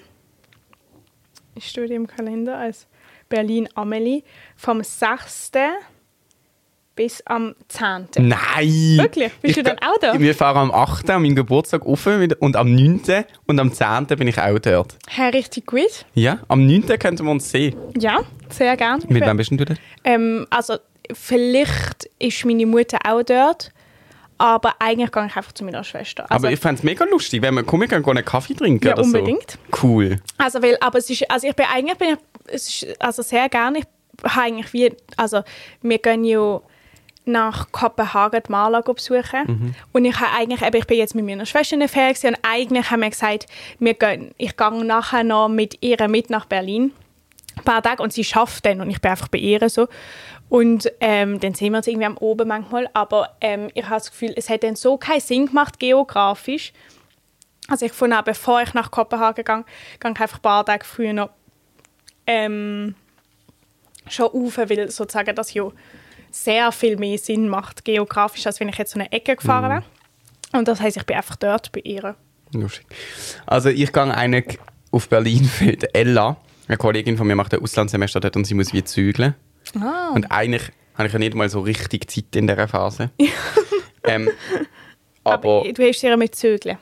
[1.56, 2.86] Ich stehe im Kalender als
[3.30, 4.24] Berlin Amelie
[4.58, 5.52] vom 6.
[6.96, 8.08] bis am 10.
[8.20, 8.98] Nein!
[8.98, 9.32] Wirklich?
[9.42, 10.18] Bist du dann auch da?
[10.20, 11.10] Wir fahren am 8.
[11.10, 13.02] an meinem Geburtstag auf und am 9.
[13.46, 14.06] und am 10.
[14.08, 14.96] bin ich auch dort.
[15.08, 16.06] Hey, richtig gut.
[16.14, 16.88] Ja, am 9.
[17.00, 17.76] könnten wir uns sehen.
[17.98, 19.04] Ja, sehr gerne.
[19.10, 19.80] Mit wem bist denn du dort?
[20.04, 20.78] Ähm, also,
[21.14, 23.72] vielleicht ist meine Mutter auch dort,
[24.38, 26.24] aber eigentlich gehe ich einfach zu meiner Schwester.
[26.30, 28.94] Also, Aber ich fände es mega lustig, wenn wir kommen, können einen Kaffee trinken Ja,
[28.94, 29.52] oder unbedingt.
[29.52, 29.58] so.
[29.84, 30.18] Cool.
[30.38, 32.18] Also, weil, aber es ist, also ich bin eigentlich, bin ich,
[32.54, 33.86] es ist, also sehr gerne, ich
[34.24, 35.42] habe eigentlich wie, also
[35.82, 36.62] wir gehen ja
[37.26, 39.76] nach Kopenhagen die Maler besuchen.
[39.92, 42.38] Und ich habe eigentlich, eben, ich bin jetzt mit meiner Schwester in der Ferien und
[42.44, 43.48] eigentlich haben wir gesagt,
[43.80, 46.92] wir gehen, ich gehe nachher noch mit ihr mit nach Berlin,
[47.58, 49.88] ein paar Tage und sie schafft dann und ich bin einfach bei ihr so.
[50.48, 54.12] Und ähm, dann sehen wir uns irgendwie am Oben manchmal, aber ähm, ich habe das
[54.12, 56.72] Gefühl, es hat dann so keinen Sinn gemacht geografisch,
[57.68, 59.66] also ich fand auch, bevor ich nach Kopenhagen gehe,
[60.00, 61.32] gehe ich einfach ein paar Tage früher noch
[62.28, 62.96] ähm,
[64.08, 65.64] schon rauf, weil sozusagen das ja
[66.36, 69.84] sehr viel mehr Sinn macht geografisch, als wenn ich jetzt so eine Ecke gefahren wäre.
[70.52, 72.16] Und das heisst, ich bin einfach dort bei ihr.
[72.54, 72.86] Lustig.
[73.46, 74.60] Also ich gehe eigentlich
[74.92, 76.38] auf Berlin für Ella.
[76.68, 79.36] Eine Kollegin von mir macht ein Auslandssemester dort und sie muss wie zügeln.
[79.80, 80.12] Ah.
[80.14, 83.12] Und eigentlich habe ich ja nicht mal so richtig Zeit in dieser Phase.
[84.04, 84.30] ähm,
[85.24, 86.78] aber, Aber du hast ihr mit Zögeln.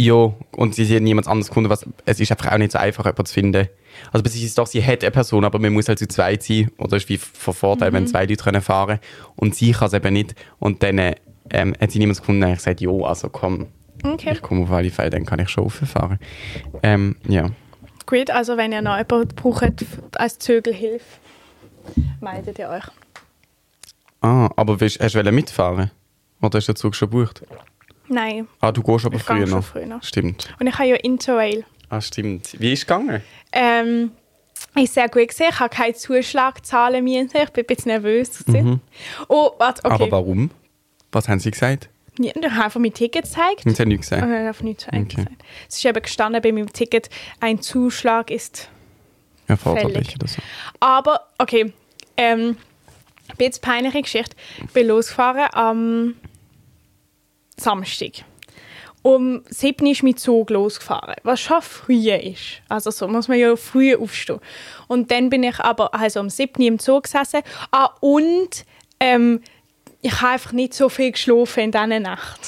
[0.00, 1.70] Ja, und sie hat niemand anderes gefunden.
[1.70, 3.68] Was, es ist einfach auch nicht so einfach, jemanden zu finden.
[4.12, 6.70] Also es ist doch, sie hat eine Person, aber man muss halt zu zweit sein.
[6.78, 7.94] Oder es ist wie von Vorteil, Mhm.
[7.94, 9.00] wenn zwei Leute fahren können.
[9.36, 10.34] Und sie kann es eben nicht.
[10.58, 10.98] Und dann
[11.50, 12.44] ähm, hat sie niemand gefunden.
[12.44, 13.66] Und ich gesagt, ja, also komm,
[14.02, 14.30] Okay.
[14.32, 16.18] ich komme auf alle Fälle, dann kann ich schon rauffahren.
[16.82, 17.50] Ähm, ja.
[18.06, 19.84] Gut, also wenn ihr noch jemanden braucht
[20.16, 21.04] als Zögelhilfe,
[22.20, 22.84] meldet ihr euch.
[24.22, 25.90] Ah, aber willst, hast du mitfahren?
[26.40, 27.42] Oder ist der Zug schon gebucht?
[28.10, 28.48] Nein.
[28.60, 29.64] Ah, du gehst aber Ich früher noch.
[29.64, 30.02] früher noch.
[30.02, 30.52] Stimmt.
[30.58, 31.64] Und ich habe ja Interrail.
[31.88, 32.60] Ah, stimmt.
[32.60, 33.22] Wie ist es gegangen?
[33.52, 34.10] Ähm,
[34.74, 35.48] ist sehr gut gesehen.
[35.50, 37.30] Ich habe keine Zuschlagzahlen müssen.
[37.34, 38.44] Ich bin ein bisschen nervös.
[38.44, 38.80] gewesen.
[39.28, 39.94] Oh, warte, okay.
[39.96, 40.02] Mhm.
[40.02, 40.50] Aber warum?
[41.12, 41.88] Was haben sie gesagt?
[42.18, 43.64] Ja, ich habe einfach mein Ticket gezeigt.
[43.64, 44.22] Haben sie nichts Und gesagt?
[44.22, 45.04] dann einfach nichts Okay.
[45.04, 45.30] gesagt.
[45.68, 47.08] Es ist eben gestanden bei meinem Ticket,
[47.40, 48.68] ein Zuschlag ist.
[49.46, 50.14] Erforderlich fällig.
[50.16, 50.42] oder so.
[50.80, 51.72] Aber, okay,
[52.16, 52.56] ähm,
[53.28, 54.36] ein bisschen peinliche Geschichte.
[54.64, 56.14] Ich bin losgefahren am
[57.60, 58.24] Samstag.
[59.02, 62.60] Um 7 Uhr ist mein Zug losgefahren, was schon früh ist.
[62.68, 64.40] Also so muss man ja früh aufstehen.
[64.88, 67.40] Und dann bin ich aber also um 7 Uhr im Zug gesessen.
[67.70, 68.66] Ah, und
[68.98, 69.40] ähm,
[70.02, 72.40] ich habe einfach nicht so viel geschlafen in dieser Nacht.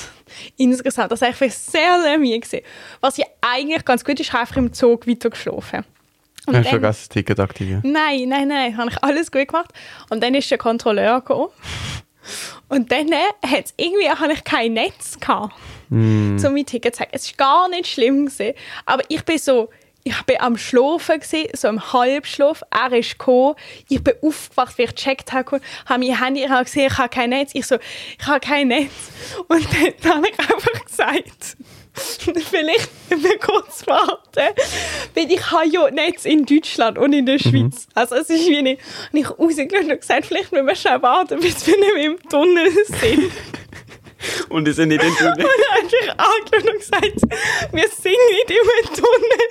[0.56, 1.12] Insgesamt.
[1.12, 2.40] Das war einfach sehr, sehr müde.
[2.40, 2.60] gewesen.
[3.00, 5.84] Was ja eigentlich ganz gut ist, ich habe einfach im Zug weiter geschlafen.
[6.46, 7.82] Und Hast du vergessen, das Ticket aktivieren?
[7.84, 9.70] Nein, nein, nein, habe ich alles gut gemacht.
[10.10, 11.48] Und dann ist der Kontrolleur gekommen.
[12.68, 13.10] Und dann
[13.44, 15.54] hat's irgendwie habe ich kein Netz gehabt,
[15.90, 17.12] um mein Ticket zu zeigen.
[17.14, 18.26] Es war gar nicht schlimm.
[18.26, 18.54] Gewesen,
[18.86, 19.70] aber ich bin so,
[20.04, 22.62] ich bin am Schlafen, gewesen, so im Halbschlaf.
[22.70, 23.54] Er ist gekommen.
[23.88, 27.08] Ich bin aufgewacht, wie ich gecheckt habe, habe mein Handy, ich habe gesehen, ich habe
[27.08, 27.50] kein Netz.
[27.54, 27.76] Ich so,
[28.18, 28.90] ich habe kein Netz.
[29.48, 29.66] Und
[30.02, 31.56] dann habe ich einfach gesagt,
[31.94, 34.54] vielleicht müssen wir kurz warten,
[35.14, 37.86] weil ich habe ja Netz in Deutschland und in der Schweiz.
[37.94, 38.80] Also es ist wie nicht,
[39.12, 42.18] und ich rausgeschaut und gesagt, vielleicht müssen wir schnell warten, bis wir nicht mehr im
[42.28, 43.32] Tunnel sind.
[44.48, 48.50] Und es sind nicht in Und dann habe ich angeschaut und gesagt, wir sind nicht
[48.50, 49.48] im Tunnel,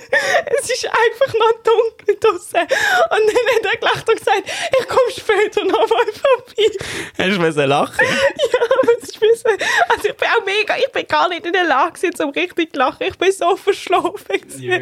[0.60, 2.60] es ist einfach noch dunkel draußen.
[2.60, 4.42] Und dann hat er gelacht und gesagt,
[4.80, 6.76] ich komme später noch mal vorbei.
[7.18, 8.06] Hast du müssen lachen?
[8.52, 9.58] Ja, aber es ist bisschen,
[9.88, 12.72] also ich bin auch mega, ich bin gar nicht in der Lage gewesen, um richtig
[12.72, 13.06] zu lachen.
[13.06, 14.42] Ich bin so verschlafen.
[14.58, 14.78] Ja.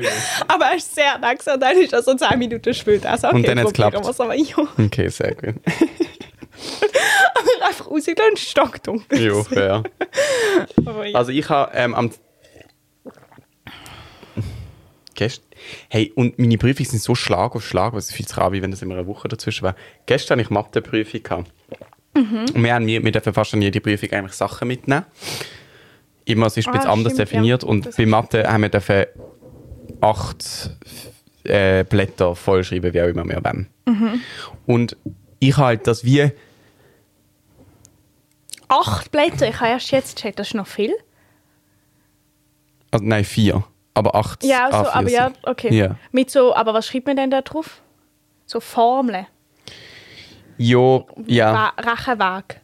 [0.48, 1.18] Aber er ist sehr
[1.54, 3.10] und dann ist er so 10 Minuten später.
[3.10, 4.06] Also, okay, Und dann hat's probieren geklappt.
[4.06, 5.54] ja, Okay, sehr gut.
[7.34, 9.20] aber einfach rausgegangen und stockdunkel.
[9.20, 9.82] Jo, fair.
[10.84, 11.16] Aber ja.
[11.18, 12.10] Also ich habe ähm, am...
[15.14, 15.42] Gest
[15.88, 18.80] hey, und meine Prüfungen sind so Schlag auf Schlag, was viel zu rabi, wenn das
[18.82, 19.76] immer eine Woche dazwischen war.
[20.06, 21.22] Gestern hatte ich Mathe-Prüfung.
[21.22, 21.52] gehabt.
[22.14, 25.04] Und wir, haben, wir, wir dürfen fast an jede Prüfung eigentlich Sachen mitnehmen.
[26.24, 27.34] Immer, es ist ein Ah, bisschen anders stimmt, ja.
[27.36, 27.64] definiert.
[27.64, 29.04] Und Das bei ist- Mathe haben wir dürfen
[30.00, 30.70] acht
[31.44, 33.68] äh, Blätter vollschreiben, wie auch immer wir wollen.
[33.86, 34.20] Mhm.
[34.66, 34.96] Und
[35.38, 36.30] ich halt das wie...
[38.70, 40.94] Acht Blätter, ich habe erst jetzt gecheckt, das ist noch viel.
[42.90, 43.64] Also, nein, vier.
[43.94, 45.38] Aber acht Ja, also, A4 aber ja, sind.
[45.42, 45.74] okay.
[45.74, 45.96] Ja.
[46.12, 47.80] Mit so, aber was schreibt man denn da drauf?
[48.46, 49.26] So Formeln,
[50.56, 51.72] Jo, ja.
[51.78, 52.60] Rechenweg.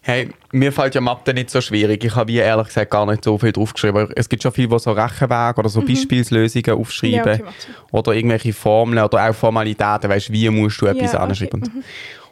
[0.00, 2.02] Hey, mir fällt ja Mathe nicht so schwierig.
[2.04, 4.10] Ich habe wie ehrlich gesagt gar nicht so viel draufgeschrieben.
[4.16, 7.20] Es gibt schon viele, die so Rechenwege oder so Beispielslösungen aufschreiben.
[7.20, 7.26] Mhm.
[7.26, 7.54] Ja, okay,
[7.92, 10.10] oder irgendwelche Formeln oder auch Formalitäten.
[10.10, 11.84] Weißt wie musst du etwas Ja, okay, Mhm.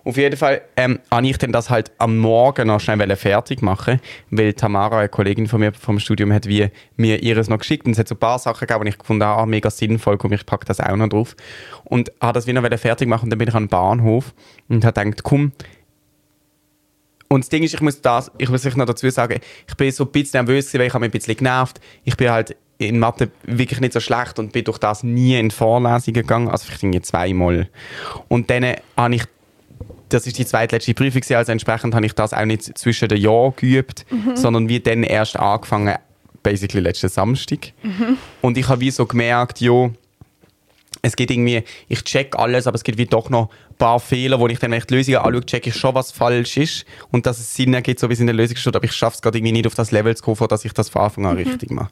[0.04, 4.00] Auf jeden Fall ähm, habe ich dann das halt am Morgen noch schnell fertig machen,
[4.30, 7.92] weil Tamara, eine Kollegin von mir vom Studium, hat wie mir ihres noch geschickt und
[7.92, 10.32] es hat so ein paar Sachen gegeben, die ich gefunden habe, ah, mega sinnvoll, komm,
[10.32, 11.36] ich packe das auch noch drauf.
[11.84, 14.34] Und habe das wie noch fertig machen und dann bin ich den Bahnhof
[14.68, 15.52] und habe gedacht, komm,
[17.32, 19.90] und das Ding ist, ich muss das, ich muss euch noch dazu sagen, ich bin
[19.90, 21.80] so ein bisschen nervös, weil ich habe mich ein bisschen genervt.
[22.04, 25.50] Ich bin halt in Mathe wirklich nicht so schlecht und bin durch das nie in
[25.50, 27.68] Vorlesungen gegangen, also vielleicht irgendwie zweimal.
[28.28, 29.24] Und dann habe ich,
[30.12, 33.54] das ist die zweitletzte Prüfung, also entsprechend habe ich das auch nicht zwischen den Jahren
[33.56, 35.96] geübt, sondern wie dann erst angefangen,
[36.42, 37.72] basically letzten Samstag.
[38.40, 39.92] Und ich habe wie so gemerkt, jo,
[41.04, 44.38] es geht irgendwie, ich check alles, aber es gibt wie doch noch ein paar Fehler,
[44.38, 46.84] wo ich dann, wenn ich die Lösung anschaue, check ich schon, was falsch ist.
[47.10, 49.16] Und dass es Sinn ergibt, so wie es in der Lösung steht, aber ich schaffe
[49.16, 51.36] es gerade irgendwie nicht auf das Level zu kommen, dass ich das von Anfang an
[51.36, 51.90] richtig mache.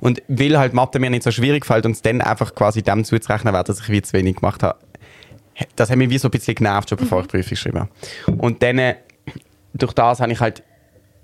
[0.00, 3.04] Und weil halt Mathe mir nicht so schwierig fällt und es dann einfach quasi dem
[3.04, 4.78] zuzurechnen wäre, dass ich wie zu wenig gemacht habe,
[5.76, 7.90] das hat mich wie so ein bisschen genervt, schon bevor ich die Prüfung geschrieben habe.
[8.38, 8.96] Und dann, äh,
[9.74, 10.62] durch das habe ich halt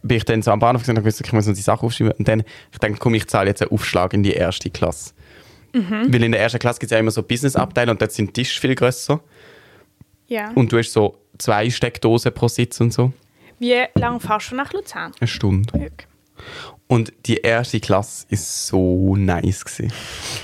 [0.05, 1.87] bin ich dann so am Bahnhof gesehen und habe gewusst, ich muss noch die Sachen
[1.87, 2.13] aufschreiben.
[2.19, 5.15] Und dann, ich denke, komm, ich zahle jetzt einen Aufschlag in die erste Klasse.
[5.73, 8.43] Weil in der ersten Klasse gibt es ja immer so Business-Abteile und dort sind die
[8.43, 9.21] Tische viel grösser.
[10.29, 10.51] Ja.
[10.55, 13.13] Und du hast so zwei Steckdosen pro Sitz und so.
[13.59, 15.13] Wie lange fährst du nach Luzern?
[15.19, 15.73] Eine Stunde.
[15.75, 15.91] Okay.
[16.87, 19.93] Und die erste Klasse ist so nice gewesen.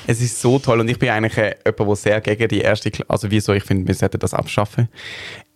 [0.07, 2.91] Es ist so toll und ich bin eigentlich äh, jemand, der sehr gegen die erste
[2.91, 4.89] Klasse, also wieso, ich finde, wir sollten das abschaffen.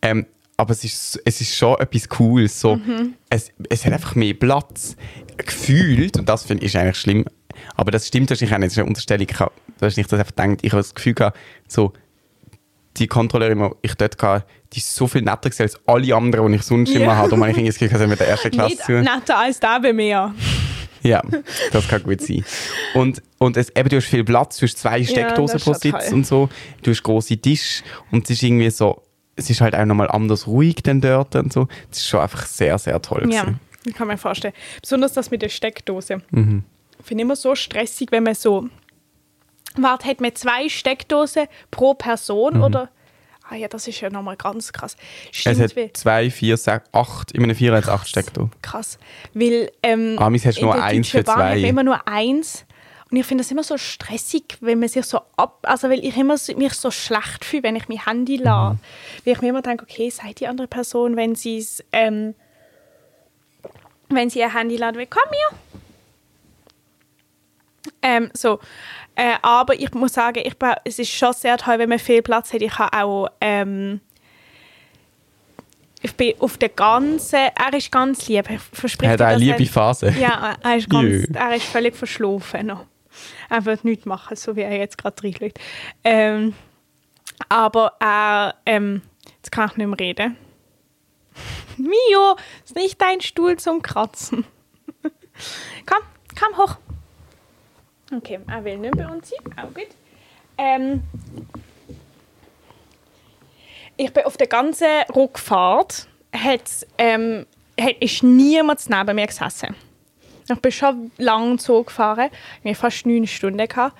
[0.02, 2.60] Ähm, aber es ist, es ist schon etwas Cooles.
[2.60, 2.78] So,
[3.28, 4.96] es, es hat einfach mehr Platz.
[5.36, 7.24] Gefühlt, und das finde ich ist eigentlich schlimm,
[7.74, 10.58] aber das stimmt wahrscheinlich auch nicht, das ist eine Unterstellung, ich habe das einfach gedacht,
[10.62, 11.92] ich habe das Gefühl gehabt, so,
[12.96, 16.56] die Kontrolleurin, die ich dort hatte, die ist so viel netter als alle anderen, die
[16.56, 17.00] ich sonst Ja.
[17.00, 17.32] immer habe.
[17.32, 18.92] Und man ich irgendwie das mit der ersten Klasse Nicht zu.
[18.92, 20.34] netter als da bei mir.
[21.02, 21.22] Ja,
[21.70, 22.44] das kann gut sein.
[22.94, 26.10] Und, und es, eben, du hast viel Platz, du hast zwei Steckdosen ist pro Sitz
[26.12, 26.48] und so,
[26.82, 29.02] du hast große Tisch und es ist irgendwie so,
[29.36, 31.68] es ist halt auch nochmal anders ruhig dann dort und so.
[31.90, 33.28] Das ist schon einfach sehr, sehr toll.
[33.30, 33.60] Ja, gewesen.
[33.94, 34.54] kann mir vorstellen.
[34.80, 36.22] Besonders das mit der Steckdose.
[36.30, 36.64] Mhm.
[36.98, 38.66] Ich finde immer so stressig, wenn man so.
[39.76, 42.88] Warte, hat man zwei Steckdosen pro Person oder.
[43.48, 44.96] Ah ja, das ist ja nochmal ganz krass.
[45.30, 48.50] Es Stimmt, hat wie zwei, vier, sechs, acht, in einem Vierer hat es acht Steckdosen.
[48.62, 48.98] krass.
[49.34, 49.70] Weil.
[49.82, 51.68] Ähm, Amis hast du nur eins für Bahn hat man zwei.
[51.68, 52.64] immer nur eins.
[53.10, 55.58] Und ich finde das immer so stressig, wenn man sich so ab.
[55.62, 58.74] Also, weil ich immer so- mich so schlecht fühle, wenn ich mein Handy lade.
[58.76, 58.78] Mhm.
[59.24, 61.84] Weil ich mir immer denke, okay, sei die andere Person, wenn sie es.
[61.92, 62.34] Ähm,
[64.08, 65.58] wenn sie ihr Handy laden will, komm hier.
[68.04, 68.60] Ähm, so.
[69.16, 72.52] Äh, aber ich muss sagen, ich, es ist schon sehr toll, wenn man viel Platz
[72.52, 72.62] hat.
[72.62, 73.28] Ich habe auch...
[73.40, 74.00] Ähm,
[76.02, 77.38] ich bin auf der ganzen...
[77.54, 78.50] Er ist ganz lieb.
[78.50, 80.10] Ich verspreche Hat er eine dass liebe Phase?
[80.10, 82.84] Ja, er ist, ganz, er ist völlig verschlafen noch.
[83.48, 85.54] Er wird nichts machen, so wie er jetzt gerade reinschaut.
[86.04, 86.52] Ähm,
[87.48, 88.56] aber er...
[88.66, 89.00] Ähm,
[89.36, 90.36] jetzt kann ich nicht mehr reden.
[91.78, 94.44] Mio, ist nicht dein Stuhl zum Kratzen.
[95.86, 96.02] komm,
[96.38, 96.76] komm hoch.
[98.16, 99.52] Okay, will nicht bei uns sein.
[99.56, 99.88] Auch gut.
[100.56, 101.02] Ähm,
[103.96, 106.08] ich bin auf der ganzen Rückfahrt,
[106.98, 107.46] ähm,
[107.80, 109.74] hat, ist niemand neben mir gesessen.
[110.48, 112.30] Ich bin schon lang Zug gefahren,
[112.62, 113.66] ich hatte fast neun Stunden.
[113.66, 113.96] Gehabt.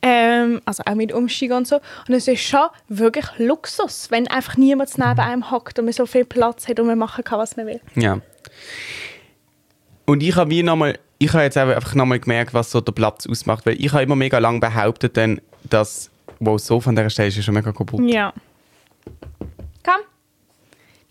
[0.00, 1.76] Ähm, also auch mit Umstieg und so.
[2.06, 6.06] Und es ist schon wirklich Luxus, wenn einfach niemand neben einem hockt und man so
[6.06, 7.80] viel Platz hat und man machen kann, was man will.
[7.96, 8.20] Ja.
[10.06, 13.26] Und ich habe wie nochmal, ich habe jetzt einfach nochmal gemerkt, was so der Platz
[13.26, 17.28] ausmacht, weil ich habe immer mega lang behauptet, dann, dass, wow, so von der Stelle
[17.28, 18.00] ist schon mega kaputt.
[18.08, 18.32] Ja.
[19.84, 20.00] Komm,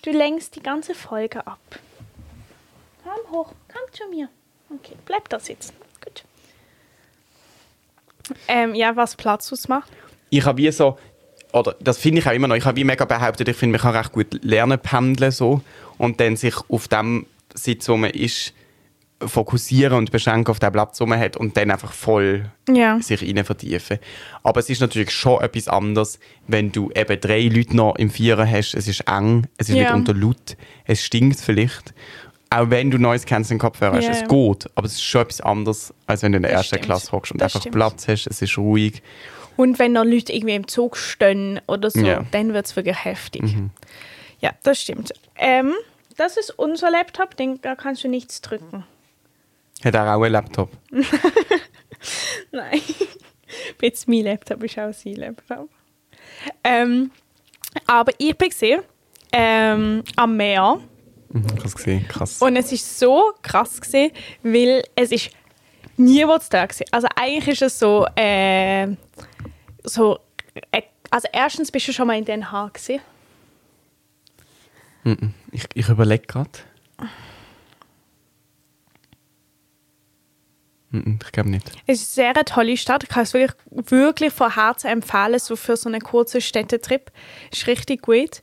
[0.03, 1.59] du lenkst die ganze Folge ab.
[3.03, 4.29] Komm hoch, komm zu mir.
[4.69, 5.73] Okay, bleib da sitzen.
[6.03, 6.23] Gut.
[8.47, 9.91] Ähm, ja, was Platz ausmacht.
[10.29, 10.97] Ich habe wie so,
[11.51, 13.81] oder das finde ich auch immer noch, ich habe wie mega behauptet, ich finde, man
[13.81, 15.61] kann recht gut lernen pendeln so
[15.97, 18.53] und dann sich auf dem Sitz, wo man ist,
[19.25, 22.99] fokussieren und beschränken auf den Platz, den man hat und dann einfach voll Ja.
[23.01, 23.97] sich rein vertiefen.
[24.43, 28.45] Aber es ist natürlich schon etwas anderes, wenn du eben drei Leute noch im Vierer
[28.49, 29.83] hast, es ist eng, es ist Ja.
[29.83, 31.93] nicht unter laut, es stinkt vielleicht.
[32.49, 34.27] Auch wenn du neues Canceling Kopfhörer hast, Ja, es ja.
[34.27, 36.85] geht, aber es ist schon etwas anderes, als wenn du in der Das ersten stimmt.
[36.85, 37.75] Klasse hockst und Das einfach stimmt.
[37.75, 39.01] Platz hast, es ist ruhig.
[39.57, 42.23] Und wenn noch Leute irgendwie im Zug stehen oder so, Ja.
[42.31, 43.43] dann wird es wirklich heftig.
[44.39, 45.11] Ja, das stimmt.
[45.35, 45.73] Ähm,
[46.15, 48.83] das ist unser Laptop, den, da kannst du nichts drücken.
[49.83, 50.71] Hat er auch einen Laptop?
[52.51, 52.81] Nein.
[53.81, 55.69] Jetzt mein Laptop ist auch sein Laptop.
[56.63, 57.11] Ähm,
[57.85, 58.81] aber ich bin gesehen,
[59.31, 60.79] ähm, am Meer
[61.33, 62.41] ich habe es gesehen, krass.
[62.41, 64.11] und es ist so krass gesehen,
[64.43, 65.29] weil es ist
[65.97, 66.85] niemand da gewesen.
[66.91, 68.87] Also eigentlich ist es so, äh,
[69.83, 70.19] so
[70.71, 73.01] äh, also erstens bist du schon mal in Den Haag gewesen.
[75.03, 75.33] Mhm.
[75.51, 76.49] ich ich überlege gerade.
[81.23, 81.71] Ich glaube nicht.
[81.85, 83.03] Es ist eine sehr tolle Stadt.
[83.03, 87.11] Ich kann es wirklich, wirklich von Herzen empfehlen, so für so einen kurzen Städtetrip.
[87.51, 88.41] Ist richtig gut.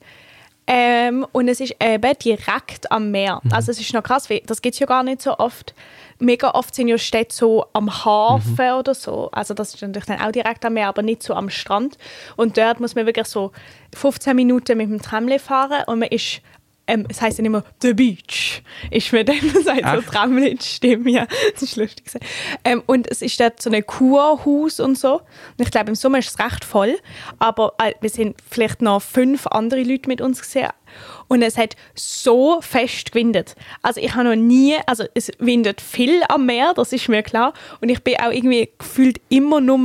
[0.67, 3.43] Ähm, und es ist eben direkt am Meer.
[3.51, 5.75] Also es ist noch krass, das gibt es ja gar nicht so oft.
[6.19, 9.29] Mega oft sind ja Städte so am Hafen oder so.
[9.33, 11.99] Also das ist natürlich dann auch direkt am Meer, aber nicht so am Strand.
[12.37, 13.53] Und dort muss man wirklich so
[13.95, 16.41] 15 Minuten mit dem Tramli fahren und man ist
[16.87, 18.63] ähm, es heisst ja immer «The Beach».
[18.91, 20.09] Ist mir dann sagt so Echt?
[20.09, 21.27] Tramli die Stimme, ja.
[21.53, 22.05] Das ist lustig.
[22.65, 25.15] Ähm, und es ist dort so ein Kurhaus und so.
[25.15, 26.99] Und ich glaube, im Sommer ist es recht voll.
[27.39, 30.71] Aber äh, wir sind vielleicht noch fünf andere Leute mit uns gesehen.
[31.27, 33.57] Und es hat so fest gewindet.
[33.83, 37.55] Also ich habe noch nie, also es windet viel am Meer, das ist mir klar.
[37.81, 39.81] Und ich bin auch irgendwie gefühlt immer nur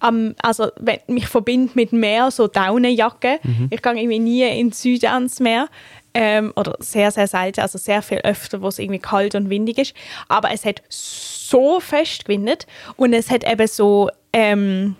[0.00, 3.38] am, also wenn mich verbindet mit Meer, so Daunenjacke.
[3.70, 5.68] Ich gehe irgendwie nie in den Süden ans Meer.
[6.14, 9.78] Ähm, oder sehr, sehr selten, also sehr viel öfter, wo es irgendwie kalt und windig
[9.78, 9.94] ist.
[10.28, 14.96] Aber es hat so fest gewindet und es hat eben so, ähm,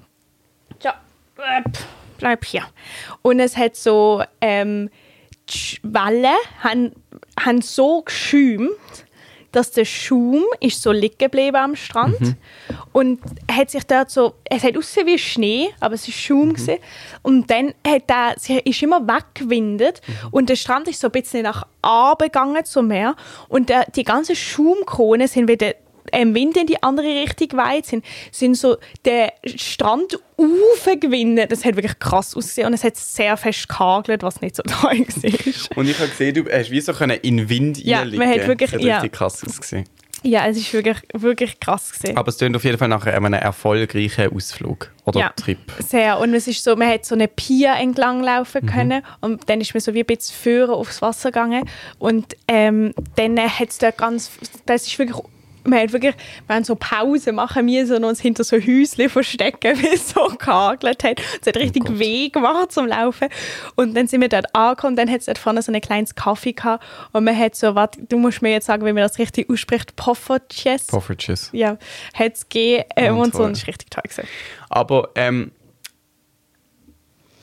[0.83, 0.94] ja,
[1.37, 1.62] äh,
[2.18, 2.64] bleib hier.
[3.20, 4.88] Und es hat so, ähm,
[5.48, 6.92] die Wellen haben,
[7.38, 8.70] haben so geschäumt,
[9.53, 12.37] dass der Schaum ist so liegen geblieben am Strand
[12.93, 16.79] und hat sich dort so, es hat ausgesehen wie Schnee, aber es ist Schaum gewesen.
[17.23, 21.43] und dann hat er, sie ist immer weggewindet und der Strand ist so ein bisschen
[21.43, 23.15] nach oben gegangen zum Meer
[23.49, 25.75] und der, die ganzen Schaumkronen sind wieder
[26.12, 31.48] im Wind in die andere Richtung weit sind, sind so der Strand aufgewinnen.
[31.48, 35.01] Das hat wirklich krass ausgesehen und es hat sehr fest gehagelt, was nicht so toll
[35.01, 35.77] war.
[35.79, 38.18] Und ich habe gesehen, du hast wie so können in Wind Ja, reinliegen.
[38.18, 38.96] man hat wirklich- das hat ja.
[38.96, 39.85] richtig krass ausgesehen.
[40.25, 42.16] Ja, es ist wirklich, wirklich krass gesehen.
[42.16, 45.29] Aber es klingt auf jeden Fall nach einem erfolgreichen Ausflug oder Ja.
[45.31, 45.59] Trip.
[45.81, 46.20] Sehr.
[46.20, 49.75] Und es ist so, man hat so eine Pier entlang laufen können und dann ist
[49.75, 53.98] man so wie ein bisschen führen aufs Wasser gegangen und ähm, dann hat es dort
[53.98, 54.31] ganz,
[54.64, 55.18] das ist wirklich
[55.64, 56.14] man hat wirklich,
[56.46, 60.27] wir haben so Pause machen müssen und uns hinter so Häuschen verstecken, weil es so
[60.38, 61.20] gehagelt hat.
[61.40, 61.98] Es hat richtig Gott.
[61.98, 63.29] weh gemacht zum Laufen.
[63.77, 66.53] Und dann sind wir dort angekommen dann hat es dort vorne so ein kleines Kaffee
[66.53, 69.48] gehabt und man hat so, warte, du musst mir jetzt sagen, wie man das richtig
[69.51, 70.87] ausspricht, Poffertjes.
[70.87, 71.51] Poffertjes.
[71.53, 71.79] ja,
[72.14, 74.03] hat es gegeben ähm, Oh, und so und es war richtig toll.
[74.05, 74.29] Gewesen.
[74.68, 75.53] Aber, ähm,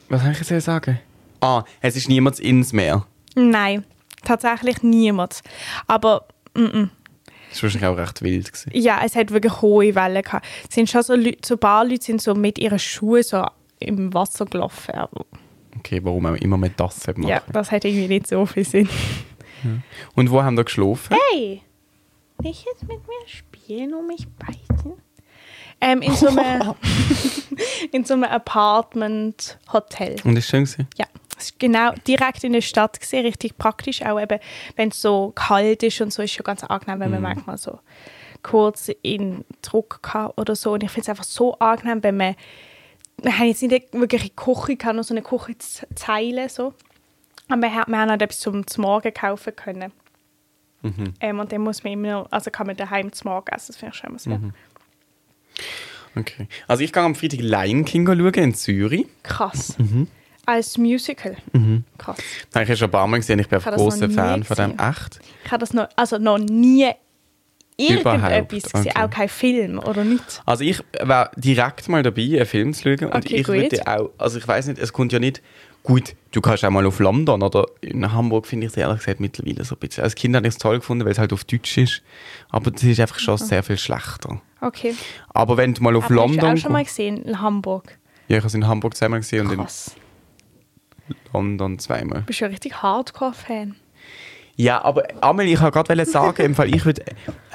[0.09, 0.99] was soll ich jetzt sagen?
[1.41, 3.05] Ah, es ist niemand ins Meer.
[3.35, 3.85] Nein,
[4.23, 5.41] tatsächlich niemand.
[5.87, 6.27] Aber
[7.49, 8.51] Das war wahrscheinlich auch recht wild.
[8.51, 8.71] Gewesen.
[8.73, 10.45] Ja, es hat wirklich hohe Wellen gehabt.
[10.67, 13.45] Es sind schon so, Leute, so ein paar Leute sind so mit ihren Schuhen so
[13.79, 14.93] im Wasser gelaufen.
[14.95, 15.25] Aber
[15.77, 17.23] Okay, warum auch immer mit das machen.
[17.23, 18.89] ja, das hat irgendwie nicht so viel Sinn.
[20.15, 21.15] Und wo haben wir geschlafen?
[21.31, 21.61] Hey,
[22.41, 24.93] nicht jetzt mit mir spielen und mich beißen?
[25.81, 26.73] Ähm, in so einem,
[27.91, 30.15] in so einem Apartment-Hotel.
[30.23, 30.87] Und ist schön gewesen?
[30.97, 31.05] Ja,
[31.39, 34.03] es ist genau direkt in der Stadt gesehen, richtig praktisch.
[34.03, 34.39] Auch eben,
[34.75, 37.79] wenn es so kalt ist und so, ist schon ganz angenehm, wenn man manchmal so
[38.43, 40.73] kurz in Druck kann oder so.
[40.73, 42.35] Und ich finde es einfach so angenehm, wenn man,
[43.21, 46.73] wir haben jetzt nicht wirklich eine Küche, gehabt, nur so eine Küchenzeile so.
[47.47, 49.91] Aber wir, wir haben halt etwas zum, zum Morgen kaufen können.
[51.19, 53.93] Ähm, und dann muss man immer, also kann man daheim zum Morgen essen, das finde
[53.93, 54.39] ich schon immer sehr
[56.15, 56.47] Okay.
[56.67, 59.05] Also ich gehe am Freitag Lion King schauen in Zürich.
[59.23, 59.77] krass.
[59.77, 60.07] Mhm.
[60.45, 61.37] Als Musical.
[61.97, 62.17] Krass.
[62.17, 63.39] Das habe ich ja schon ein paar Mal gesehen.
[63.39, 64.79] Ich bin Ich einfach das großer Fan von dem.
[64.79, 65.19] Echt?
[65.45, 66.89] Ich habe das noch, also noch nie
[67.77, 68.23] Überhaupt?
[68.31, 69.03] irgendetwas gesehen, Okay.
[69.03, 70.41] auch kein Film oder nichts.
[70.45, 73.09] Also ich war direkt mal dabei, einen Film zu schauen.
[73.11, 73.55] Und Okay, ich gut.
[73.55, 75.41] würde auch, also ich weiß nicht, es kommt ja nicht
[75.83, 79.19] gut, du kannst auch mal auf London oder in Hamburg finde ich es ehrlich gesagt
[79.21, 80.03] mittlerweile so ein bisschen.
[80.03, 82.01] Als Kind habe ich es toll gefunden, weil es halt auf Deutsch ist.
[82.49, 84.41] Aber es ist einfach schon sehr viel schlechter.
[84.61, 84.93] Okay.
[85.29, 87.97] Aber wenn du mal auf Aber hast du London auch schon mal gesehen in Hamburg?
[88.27, 89.91] Ja, ich habe es in Hamburg zweimal gesehen und Krass.
[89.95, 90.01] in
[91.33, 92.21] London zweimal.
[92.21, 93.75] Du bist ja ein richtig Hardcore-Fan.
[94.55, 97.01] Ja, aber Amelie, ich wollte gerade sagen, im Fall, ich würde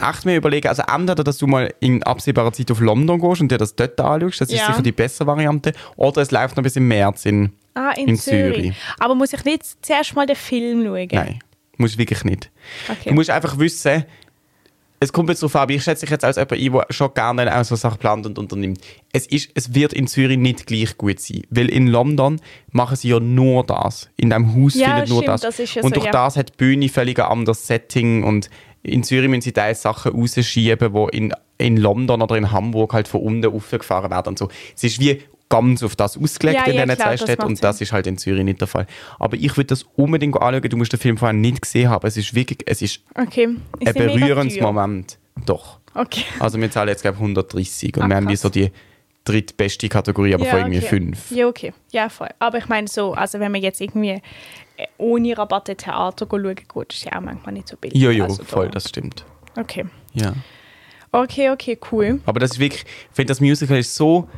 [0.00, 3.52] echt mir überlegen, also entweder, dass du mal in absehbarer Zeit auf London gehst und
[3.52, 4.68] dir das dort anschaust, das ist Ja.
[4.68, 7.52] sicher die bessere Variante, oder es läuft noch bis im März in...
[7.74, 8.54] Ah, in, In Zürich.
[8.56, 8.74] Zürich.
[9.00, 11.08] Aber muss ich nicht zuerst mal den Film schauen?
[11.12, 11.38] Nein,
[11.76, 12.50] musst wirklich nicht.
[12.88, 13.10] Okay.
[13.10, 14.04] Du musst einfach wissen,
[15.00, 17.12] es kommt jetzt darauf an, aber ich schätze dich jetzt als jemand ein, der schon
[17.14, 18.80] gerne auch so Sachen plant und unternimmt.
[19.12, 23.08] Es, ist, es wird in Zürich nicht gleich gut sein, weil in London machen sie
[23.08, 24.08] ja nur das.
[24.16, 25.40] In dem Haus Ja, findet nur stimmt, das.
[25.42, 26.12] das ist ja und so, durch ja.
[26.12, 28.48] das hat die Bühne völlig ein anderes Setting und
[28.82, 33.08] in Zürich müssen sie teils Sachen rausschieben, die in, in London oder in Hamburg halt
[33.08, 34.48] von unten aufgefahren werden und so.
[34.76, 35.22] Es ist wie
[35.56, 38.18] ganz auf das ausgelegt Ja, in ja, diesen zwei Städten und das ist halt in
[38.18, 38.86] Zürich nicht der Fall.
[39.18, 40.62] Aber ich würde das unbedingt anschauen.
[40.68, 42.06] Du musst den Film vorher nicht gesehen haben.
[42.06, 43.48] Es ist wirklich, es ist Okay.
[43.84, 44.60] Ein berührendes?
[44.60, 45.18] Moment.
[45.46, 45.78] Doch.
[45.94, 46.24] Okay.
[46.40, 48.70] Also wir zahlen jetzt glaube ich 130 und Ah, wir haben wie so die
[49.24, 50.86] drittbeste Kategorie, aber Ja, von irgendwie okay.
[50.88, 51.30] fünf.
[51.30, 51.72] Ja, okay.
[51.92, 52.28] Ja, voll.
[52.38, 54.20] Aber ich meine so, also wenn man jetzt irgendwie
[54.76, 57.96] äh, ohne Rabatte Theater schauen geht, ist ja auch manchmal nicht so billig.
[57.96, 59.24] Ja, ja, also da- voll, das stimmt.
[59.56, 59.86] Okay.
[60.12, 60.34] Ja.
[61.14, 62.20] Okay, okay, cool.
[62.26, 64.28] Aber das ist wirklich, ich finde das Musical ist so,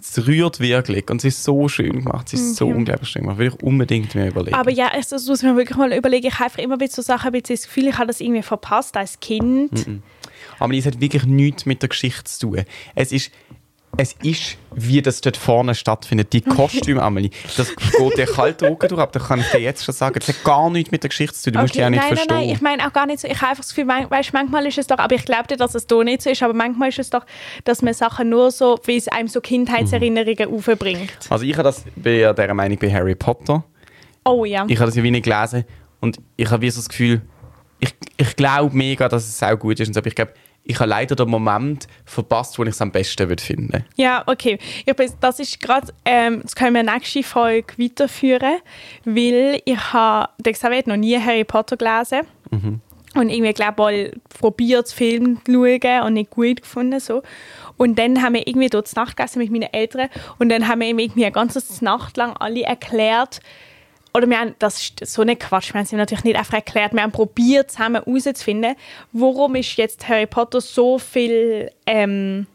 [0.00, 2.74] es rührt wirklich und es ist so schön gemacht, es ist so Okay.
[2.74, 3.38] unglaublich schön gemacht.
[3.38, 4.56] Will ich unbedingt mir überlegen.
[4.56, 6.26] Aber ja, es- das muss man wirklich mal überlegen.
[6.26, 8.96] Ich habe einfach immer wieder so Sachen, bisschen das Gefühl, ich habe das irgendwie verpasst
[8.96, 9.86] als Kind.
[10.58, 12.64] Aber es hat wirklich nichts mit der Geschichte zu tun.
[12.94, 13.30] Es ist,
[13.96, 16.32] es ist, wie das dort vorne stattfindet.
[16.32, 19.84] Die Kostüme, Amelie, das geht dir kalt Rücken durch, aber das kann ich dir jetzt
[19.84, 20.18] schon sagen.
[20.18, 21.54] Das hat gar nichts mit der Geschichte zu tun.
[21.54, 22.36] Du musst die auch nicht nein, nein, verstehen.
[22.36, 23.28] nein, ich meine auch gar nicht so.
[23.28, 25.56] Ich habe einfach das Gefühl, man, weißt, manchmal ist es doch, aber ich glaube dir,
[25.56, 27.24] dass es da nicht so ist, aber manchmal ist es doch,
[27.64, 31.10] dass man Sachen nur so, wie es einem so Kindheitserinnerungen aufbringt.
[31.30, 33.64] Also ich habe das bei dieser Meinung bei Harry Potter.
[34.24, 34.64] Oh ja.
[34.68, 35.64] Ich habe das ja wie nicht gelesen
[36.00, 37.22] und ich habe wie so das Gefühl,
[37.78, 39.88] ich, ich glaube mega, dass es auch gut ist.
[39.88, 40.32] Und so, aber ich glaube,
[40.66, 43.84] ich habe leider den Moment verpasst, wo ich es am besten würde finden.
[43.96, 44.58] Ja, okay.
[44.84, 48.58] Ich bin, das ist gerade, ähm, das können wir nächste Folge weiterführen,
[49.04, 52.22] weil ich habe, der Xavier noch nie Harry Potter gelesen.
[53.14, 57.00] Und irgendwie, glaube mal probiert, Film zu schauen und nicht gut gefunden.
[57.00, 57.22] So.
[57.78, 60.88] Und dann haben wir irgendwie dort Nacht gegessen mit meinen Eltern und dann haben wir
[60.88, 63.40] irgendwie eine ganze Nacht lang alle erklärt,
[64.16, 66.54] oder wir haben, das ist so nicht Quatsch, wir haben es ihm natürlich nicht einfach
[66.54, 68.74] erklärt, wir haben probiert, zusammen herauszufinden,
[69.12, 72.46] warum ist jetzt Harry Potter so viel, ähm,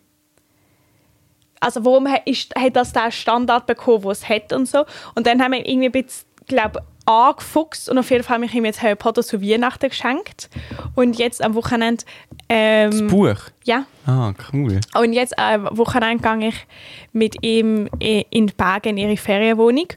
[1.60, 4.86] also warum ist, hat das den Standard bekommen, den es hat und so.
[5.15, 8.54] Und dann haben wir irgendwie ein bisschen, glaube angefuchst und auf jeden Fall habe ich
[8.54, 10.50] ihm jetzt Harry Potter zu Weihnachten geschenkt.
[10.95, 12.04] Und jetzt am Wochenende,
[12.47, 13.38] Das ähm, Buch?
[13.63, 14.80] ja, Ah, cool.
[14.95, 16.56] und jetzt am Wochenende gehe ich
[17.12, 19.88] mit ihm in die Berge in ihre Ferienwohnung.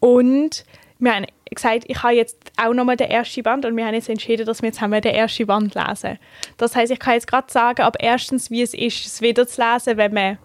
[0.00, 0.64] Und
[1.00, 4.08] wir haben gesagt, ich habe jetzt auch nochmal den ersten Band und wir haben jetzt
[4.08, 6.18] entschieden, dass wir jetzt haben den ersten Band lesen.
[6.58, 9.60] Das heißt, ich kann jetzt gerade sagen, ab erstens, wie es ist, es wieder zu
[9.60, 10.38] lesen, wenn man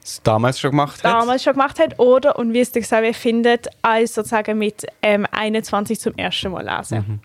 [0.00, 1.12] Das damals schon gemacht hat?
[1.12, 5.26] damals schon gemacht hat, oder und wie es der Xavier findet, als sozusagen mit ähm,
[5.30, 7.20] 21 zum ersten Mal lesen.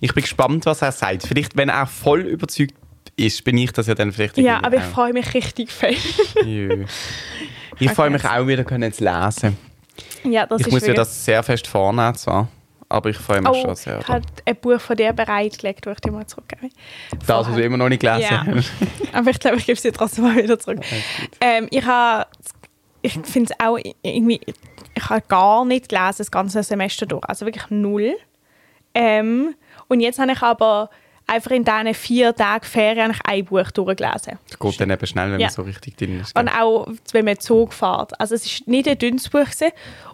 [0.00, 1.26] Ich bin gespannt, was er sagt.
[1.26, 2.74] Vielleicht, wenn er voll überzeugt
[3.16, 6.36] ist, bin ich das ja dann vielleicht Ja, aber ich freue mich richtig fest.
[7.78, 9.56] Ich freue mich auch wieder können zu lesen.
[10.24, 12.48] Ja, das Ich ist muss mir das sehr fest vornehmen zwar,
[12.88, 14.00] aber ich freue mich Oh, schon sehr.
[14.00, 16.68] ich habe ein Buch von dir bereitgelegt, das ich dir mal zurückgebe.
[17.26, 18.44] Das, was du immer noch nicht gelesen Ja.
[18.46, 18.70] hast.
[19.12, 20.80] Aber ich glaube, ich gebe es dir trotzdem mal wieder zurück.
[21.40, 22.26] Ähm, ich habe,
[23.02, 24.40] ich finde es auch irgendwie,
[24.94, 28.14] ich habe gar nicht gelesen das ganze Semester durch, also wirklich null.
[28.94, 29.54] Ähm,
[29.88, 30.90] und jetzt habe ich aber
[31.26, 34.38] einfach in diesen vier Tagen Ferien ein Buch durchgelesen.
[34.48, 35.46] Das geht dann eben schnell, wenn Ja.
[35.46, 36.38] man so richtig drin ist.
[36.38, 38.18] Und auch, wenn man Zug fährt.
[38.20, 39.70] Also es ist nicht ein dünnes Buch gewesen.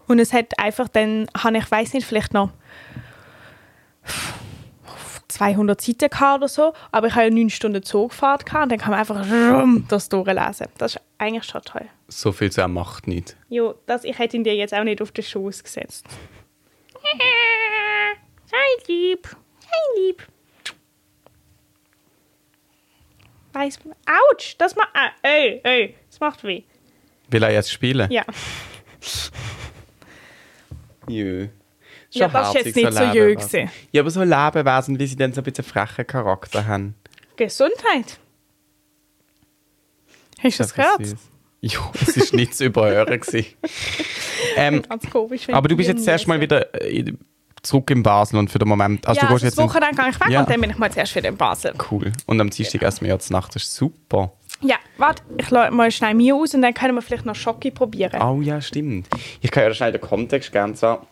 [0.07, 2.51] und es hat einfach dann, habe ich weiß nicht, vielleicht noch
[5.29, 8.79] 200 Seiten gehabt oder so, aber ich habe ja 9 Stunden Zugfahrt gehabt und dann
[8.79, 10.69] kann man einfach rum das durchlesen.
[10.79, 11.87] Das ist eigentlich schon toll.
[12.09, 13.37] So viel zu macht nicht.
[13.51, 16.07] Jo, das, ich hätte ihn dir jetzt auch nicht auf den Schoß gesetzt.
[18.47, 18.57] Sei
[18.87, 19.29] lieb,
[19.61, 20.27] sei lieb.
[23.59, 26.63] Weiß, ouch, das macht, ah, ey, ey, das macht weh.
[27.29, 28.09] Will er jetzt spielen?
[28.09, 28.23] Ja.
[31.09, 31.49] Jö.
[32.11, 33.71] Ja, Schon das ist herzig, jetzt nicht so jö gewesen.
[33.91, 36.95] Ja, aber so Lebewesen, wie sie dann so ein bisschen frechen Charakter haben.
[37.37, 38.19] Gesundheit.
[40.41, 41.07] Hast du das gehört?
[41.07, 41.17] süß.
[41.61, 43.19] Jo, es ist nicht zu überhören.
[43.19, 43.47] gewesen.
[44.57, 45.49] ähm, Ganz komisch.
[45.49, 46.43] aber du bist jetzt zuerst mal lesen.
[46.43, 47.13] wieder äh,
[47.63, 49.07] zurück in Basel und für den Moment.
[49.07, 50.41] Also ja, du gehst das jetzt in- Wochenende gehe ich weg Ja.
[50.41, 51.73] und dann bin ich mal zuerst wieder in Basel.
[51.91, 52.13] Cool.
[52.27, 53.55] Und am Dienstag essen wir jetzt Nacht.
[53.55, 54.33] Das ist super.
[54.61, 57.71] Ja, warte, ich lade mal schnell mir aus und dann können wir vielleicht noch Schoki
[57.71, 58.21] probieren.
[58.21, 59.07] Oh ja, stimmt.
[59.41, 61.07] Ich kann ja schnell den Kontext gerne sagen.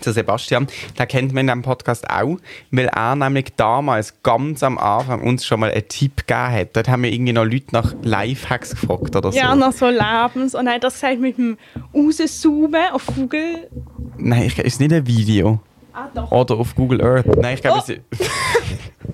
[0.00, 0.66] Zu Sebastian,
[0.98, 2.38] den kennt man in diesem Podcast auch,
[2.70, 6.76] weil er nämlich damals ganz am Anfang uns schon mal einen Tipp gegeben hat.
[6.76, 9.38] Dort haben wir irgendwie noch Leute nach Lifehacks gefragt oder so.
[9.38, 10.54] Ja, noch so Lebens.
[10.54, 11.58] Und hat das gesagt mit dem
[11.94, 13.68] Rauszoomen auf Google.
[14.16, 15.60] Nein, ich, ist nicht ein Video.
[15.92, 16.30] Ah, doch.
[16.30, 17.26] Oder auf Google Earth.
[17.36, 17.92] Nein, ich glaube, Oh.
[17.92, 18.18] es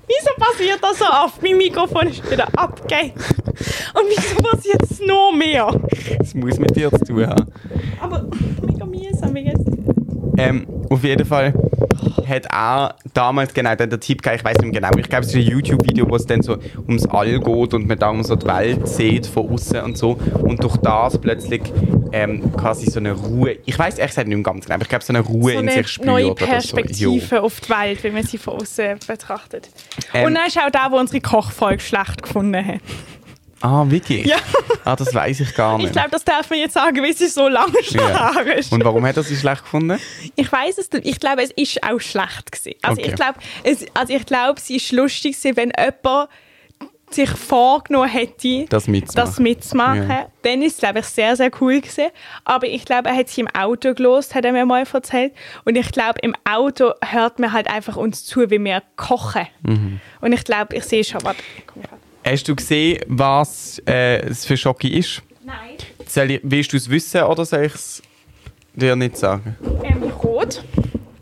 [0.07, 1.41] Wieso passiert das so oft?
[1.41, 3.13] Mein Mikrofon ist wieder abgegeben.
[3.15, 5.67] Und wieso passiert es noch mehr?
[6.19, 7.45] es muss mit dir zu tun haben.
[7.99, 8.25] Aber
[8.61, 9.34] mega mühsam.
[10.37, 11.53] Ähm, auf jeden Fall
[12.27, 15.33] hat er damals genau dann Tipp gegeben, ich weiß nicht mehr genau, ich glaube es
[15.33, 16.57] ist ein YouTube-Video, wo es dann so
[16.87, 20.17] ums All geht und man da um so die Welt sieht von außen und so
[20.41, 21.61] und durch das plötzlich
[22.11, 24.89] ähm, quasi so eine Ruhe, ich weiß ehrlich gesagt nicht mehr ganz genau, aber ich
[24.89, 26.51] glaube so eine Ruhe so in eine sich spürt neue oder so.
[26.51, 29.69] Perspektive auf die Welt, wenn man sie von außen betrachtet.
[30.13, 30.27] Ähm.
[30.27, 32.81] Und dann ist auch der, der unsere Kochfolge schlecht gefunden hat.
[33.65, 34.25] Ah, wirklich?
[34.27, 34.37] Ja.
[34.83, 35.87] Ah, das weiß ich gar nicht.
[35.87, 38.29] Ich glaube, das darf man jetzt sagen, weil sie so lange schon Ja.
[38.41, 38.71] ist.
[38.71, 39.99] Und warum hat er sie schlecht gefunden?
[40.35, 41.05] Ich weiß es nicht.
[41.07, 42.75] Ich glaube, es ist auch schlecht gewesen.
[42.83, 43.09] Also Okay.
[43.09, 46.29] ich glaube, es, also ich glaube, es ist lustig gewesen, wenn jemand
[47.11, 49.29] sich vorgenommen hätte, Das mitzumachen.
[49.29, 50.09] das mitzumachen.
[50.09, 50.27] Ja.
[50.41, 52.07] Dann ist es, glaube ich, sehr, sehr cool gewesen.
[52.43, 55.33] Aber ich glaube, er hat sie im Auto gelost, hat er mir mal erzählt.
[55.65, 59.47] Und ich glaube, im Auto hört man halt einfach uns zu, wie wir kochen.
[59.63, 59.99] Mhm.
[60.21, 61.41] Und ich glaube, ich sehe schon, warte.
[62.27, 65.21] Hast du gesehen, was äh, es für Schocke ist?
[65.43, 65.77] Nein.
[66.07, 68.01] Soll ich, willst du es wissen oder soll ich es
[68.73, 69.55] dir nicht sagen?
[69.83, 70.63] Ähm, rot.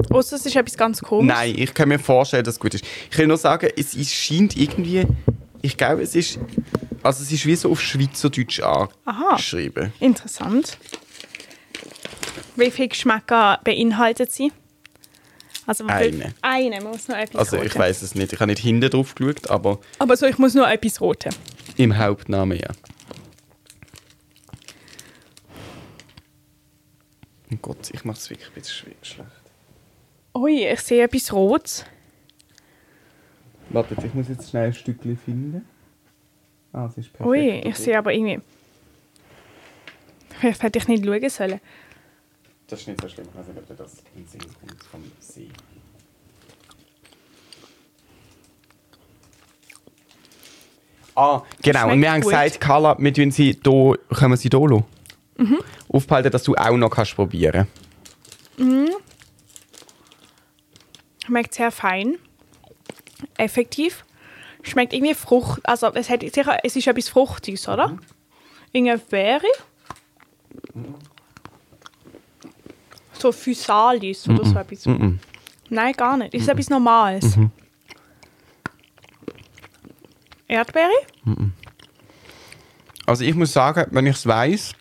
[0.10, 1.38] Ausser es ist etwas ganz komisches.
[1.38, 2.86] Nein, ich kann mir vorstellen, dass es gut ist.
[3.12, 5.06] Ich will nur sagen, es ist, scheint irgendwie,
[5.62, 6.40] ich glaube, es ist,
[7.02, 8.88] also es ist wie so auf Schweizerdeutsch Aha.
[9.06, 9.92] angeschrieben.
[10.00, 10.78] Interessant.
[12.56, 14.54] Wie viele Geschmäcker beinhaltet sie?
[15.66, 16.34] Also Eine.
[16.42, 19.50] Eine, muss noch etwas Also ich weiß es nicht, ich habe nicht hinten drauf geschaut,
[19.50, 21.34] aber Aber so, ich muss nur etwas roten.
[21.78, 22.70] im Hauptnamen ja.
[27.52, 29.30] Oh Gott, ich mache es wirklich ein bisschen schlecht.
[30.36, 31.86] Ui, ich sehe etwas Rotes.
[33.70, 35.66] Warte, ich muss jetzt schnell ein Stückchen finden.
[36.72, 37.28] Ah, es ist perfekt.
[37.30, 38.42] Ui, ich sehe aber irgendwie...
[40.40, 41.62] Vielleicht hätte ich nicht schauen sollen.
[42.68, 44.84] Das ist nicht so schlimm, ich weiß nicht, ob dir das in den Sinn kommt
[44.84, 45.50] vom See.
[51.16, 51.92] Ah, genau.
[51.92, 52.32] Und wir haben gut.
[52.32, 54.86] gesagt, Carla, wir tun sie hier, können sie hier lassen?
[55.38, 55.60] Mhm.
[55.90, 57.68] Aufbehalten, dass du auch noch kannst probieren
[61.26, 62.18] Schmeckt sehr fein.
[63.38, 64.06] Effektiv.
[64.62, 65.62] Schmeckt irgendwie Frucht.
[65.64, 67.90] Also es, hat sicher, es ist etwas Fruchtiges, oder?
[67.90, 68.00] Mhm.
[68.72, 69.48] Irgendeine Beere.
[73.24, 74.86] So Physalis oder so etwas.
[75.70, 76.34] Nein, gar nicht.
[76.34, 77.38] Es ist etwas Normales.
[80.46, 80.92] Erdbeere?
[83.06, 84.74] Also ich muss sagen, wenn ich es weiss,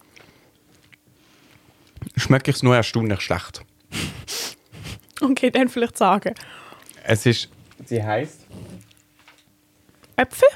[2.17, 3.63] schmecke ich es nur erstaunlich schlecht.
[5.21, 6.35] Okay, dann vielleicht sagen.
[7.05, 7.49] Es ist,
[7.85, 8.45] sie heißt
[10.17, 10.49] Äpfel?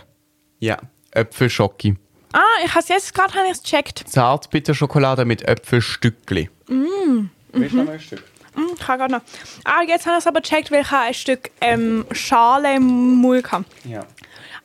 [0.59, 0.77] ja
[1.13, 1.97] Äpfelschocki.
[2.33, 4.03] Ah, ich habe es jetzt gerade gecheckt.
[4.09, 6.51] Zartbitterschokolade mit Äpfelstückli.
[6.69, 7.29] Mm.
[7.61, 8.23] Willst du noch mal ein Stück?
[8.55, 9.21] Hm, ich habe gerade noch.
[9.65, 13.17] Ah, jetzt habe ich es aber gecheckt, weil ich habe ein Stück ähm, Schale im
[13.17, 13.65] Mund hatte.
[13.85, 14.07] Ja.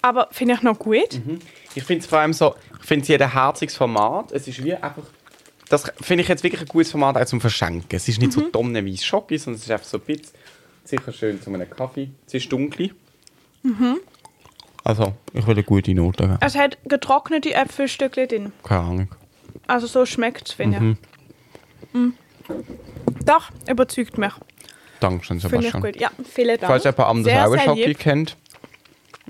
[0.01, 1.21] Aber finde ich noch gut.
[1.75, 4.31] Ich finde es vor allem so, ich finde es hier ein herziges Format.
[4.31, 5.03] Es ist wie einfach,
[5.69, 7.95] das finde ich jetzt wirklich ein gutes Format auch zum Verschenken.
[7.95, 10.27] Es ist nicht so tonnenweise Schocki, sondern es ist einfach so ein bisschen,
[10.83, 12.09] sicher schön zu einem Kaffee.
[12.25, 12.91] Es ist dunkel.
[14.83, 16.37] Also, ich will eine gute Note geben.
[16.41, 18.51] Es hat getrocknete Äpfelstücke drin.
[18.63, 19.07] Keine Ahnung.
[19.67, 20.97] Also so schmeckt es, finde
[21.93, 21.97] ich.
[23.25, 24.31] Doch, überzeugt mich.
[24.99, 25.93] Dankeschön, Finde ich Sebastian.
[25.93, 26.01] gut.
[26.01, 26.67] Ja, vielen Dank.
[26.71, 27.99] Falls anderes Sehr, auch einen sehr lieb.
[27.99, 28.37] kennt,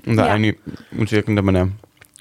[0.04, 0.26] und Ja.
[0.26, 0.56] eine
[0.92, 1.72] uns irgendeine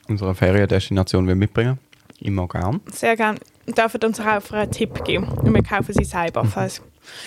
[0.07, 1.79] unserer Feriendestination will mitbringen.
[2.19, 2.81] Immer gern.
[2.91, 3.39] Sehr gerne.
[3.65, 5.27] Dürfen uns auch einen Tipp geben.
[5.29, 6.45] Und wir kaufen sie selber.
[6.45, 6.81] Falls.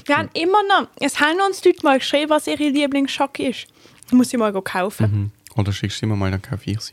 [0.06, 3.66] Wir haben immer noch, es haben uns Leute mal geschrieben, was ihre Lieblingsschocke ist.
[4.06, 5.32] Ich muss sie mal kaufen.
[5.56, 5.58] Mhm.
[5.60, 6.92] Oder schickst du immer mal, dann kaufe ich sie.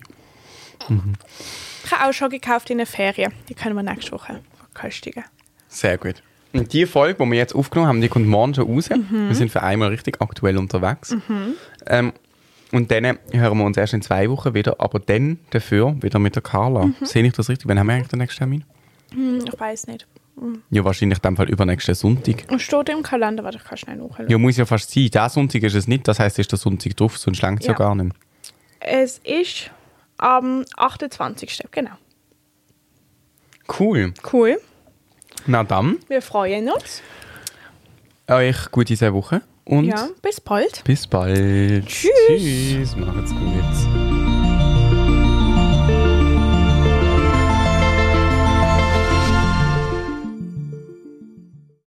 [1.86, 3.32] Ich habe auch schon gekauft in den Ferien.
[3.50, 4.42] Die können wir nächste Woche
[4.74, 5.24] verköstigen.
[5.68, 6.24] Sehr gut.
[6.54, 8.90] Und die Folge, die wir jetzt aufgenommen haben, die kommt morgen schon raus.
[8.90, 11.16] Wir sind für einmal richtig aktuell unterwegs.
[11.86, 12.14] Ähm,
[12.72, 16.36] und dann hören wir uns erst in zwei Wochen wieder, aber dann dafür wieder mit
[16.36, 16.90] der Carla.
[17.02, 17.68] Sehe ich das richtig?
[17.68, 18.64] Wann haben wir eigentlich den nächsten Termin?
[19.14, 20.08] Hm, ich weiß nicht.
[20.70, 22.46] Ja, wahrscheinlich in dem Fall übernächsten Sonntag.
[22.50, 24.30] Und steht im Kalender, warte, ich kann schnell nachschauen.
[24.30, 25.10] Ja, muss ja fast sein.
[25.12, 27.68] Der Sonntag ist es nicht, das heißt, es ist der Sonntag drauf, sonst längt es
[27.68, 27.74] ja.
[27.74, 27.78] Ja.
[27.78, 28.16] gar nicht.
[28.80, 29.70] Es ist
[30.18, 31.64] am 28.
[31.72, 31.92] Genau.
[33.80, 34.14] Cool.
[34.32, 34.58] Cool.
[35.48, 37.02] Na dann, Wir freuen uns.
[38.30, 40.84] euch gute zwei Wochen und Ja, bis bald.
[40.84, 41.86] bis bald.
[41.88, 42.12] Tschüss.
[42.28, 42.96] Tschüss.
[42.96, 44.11] Macht's gut.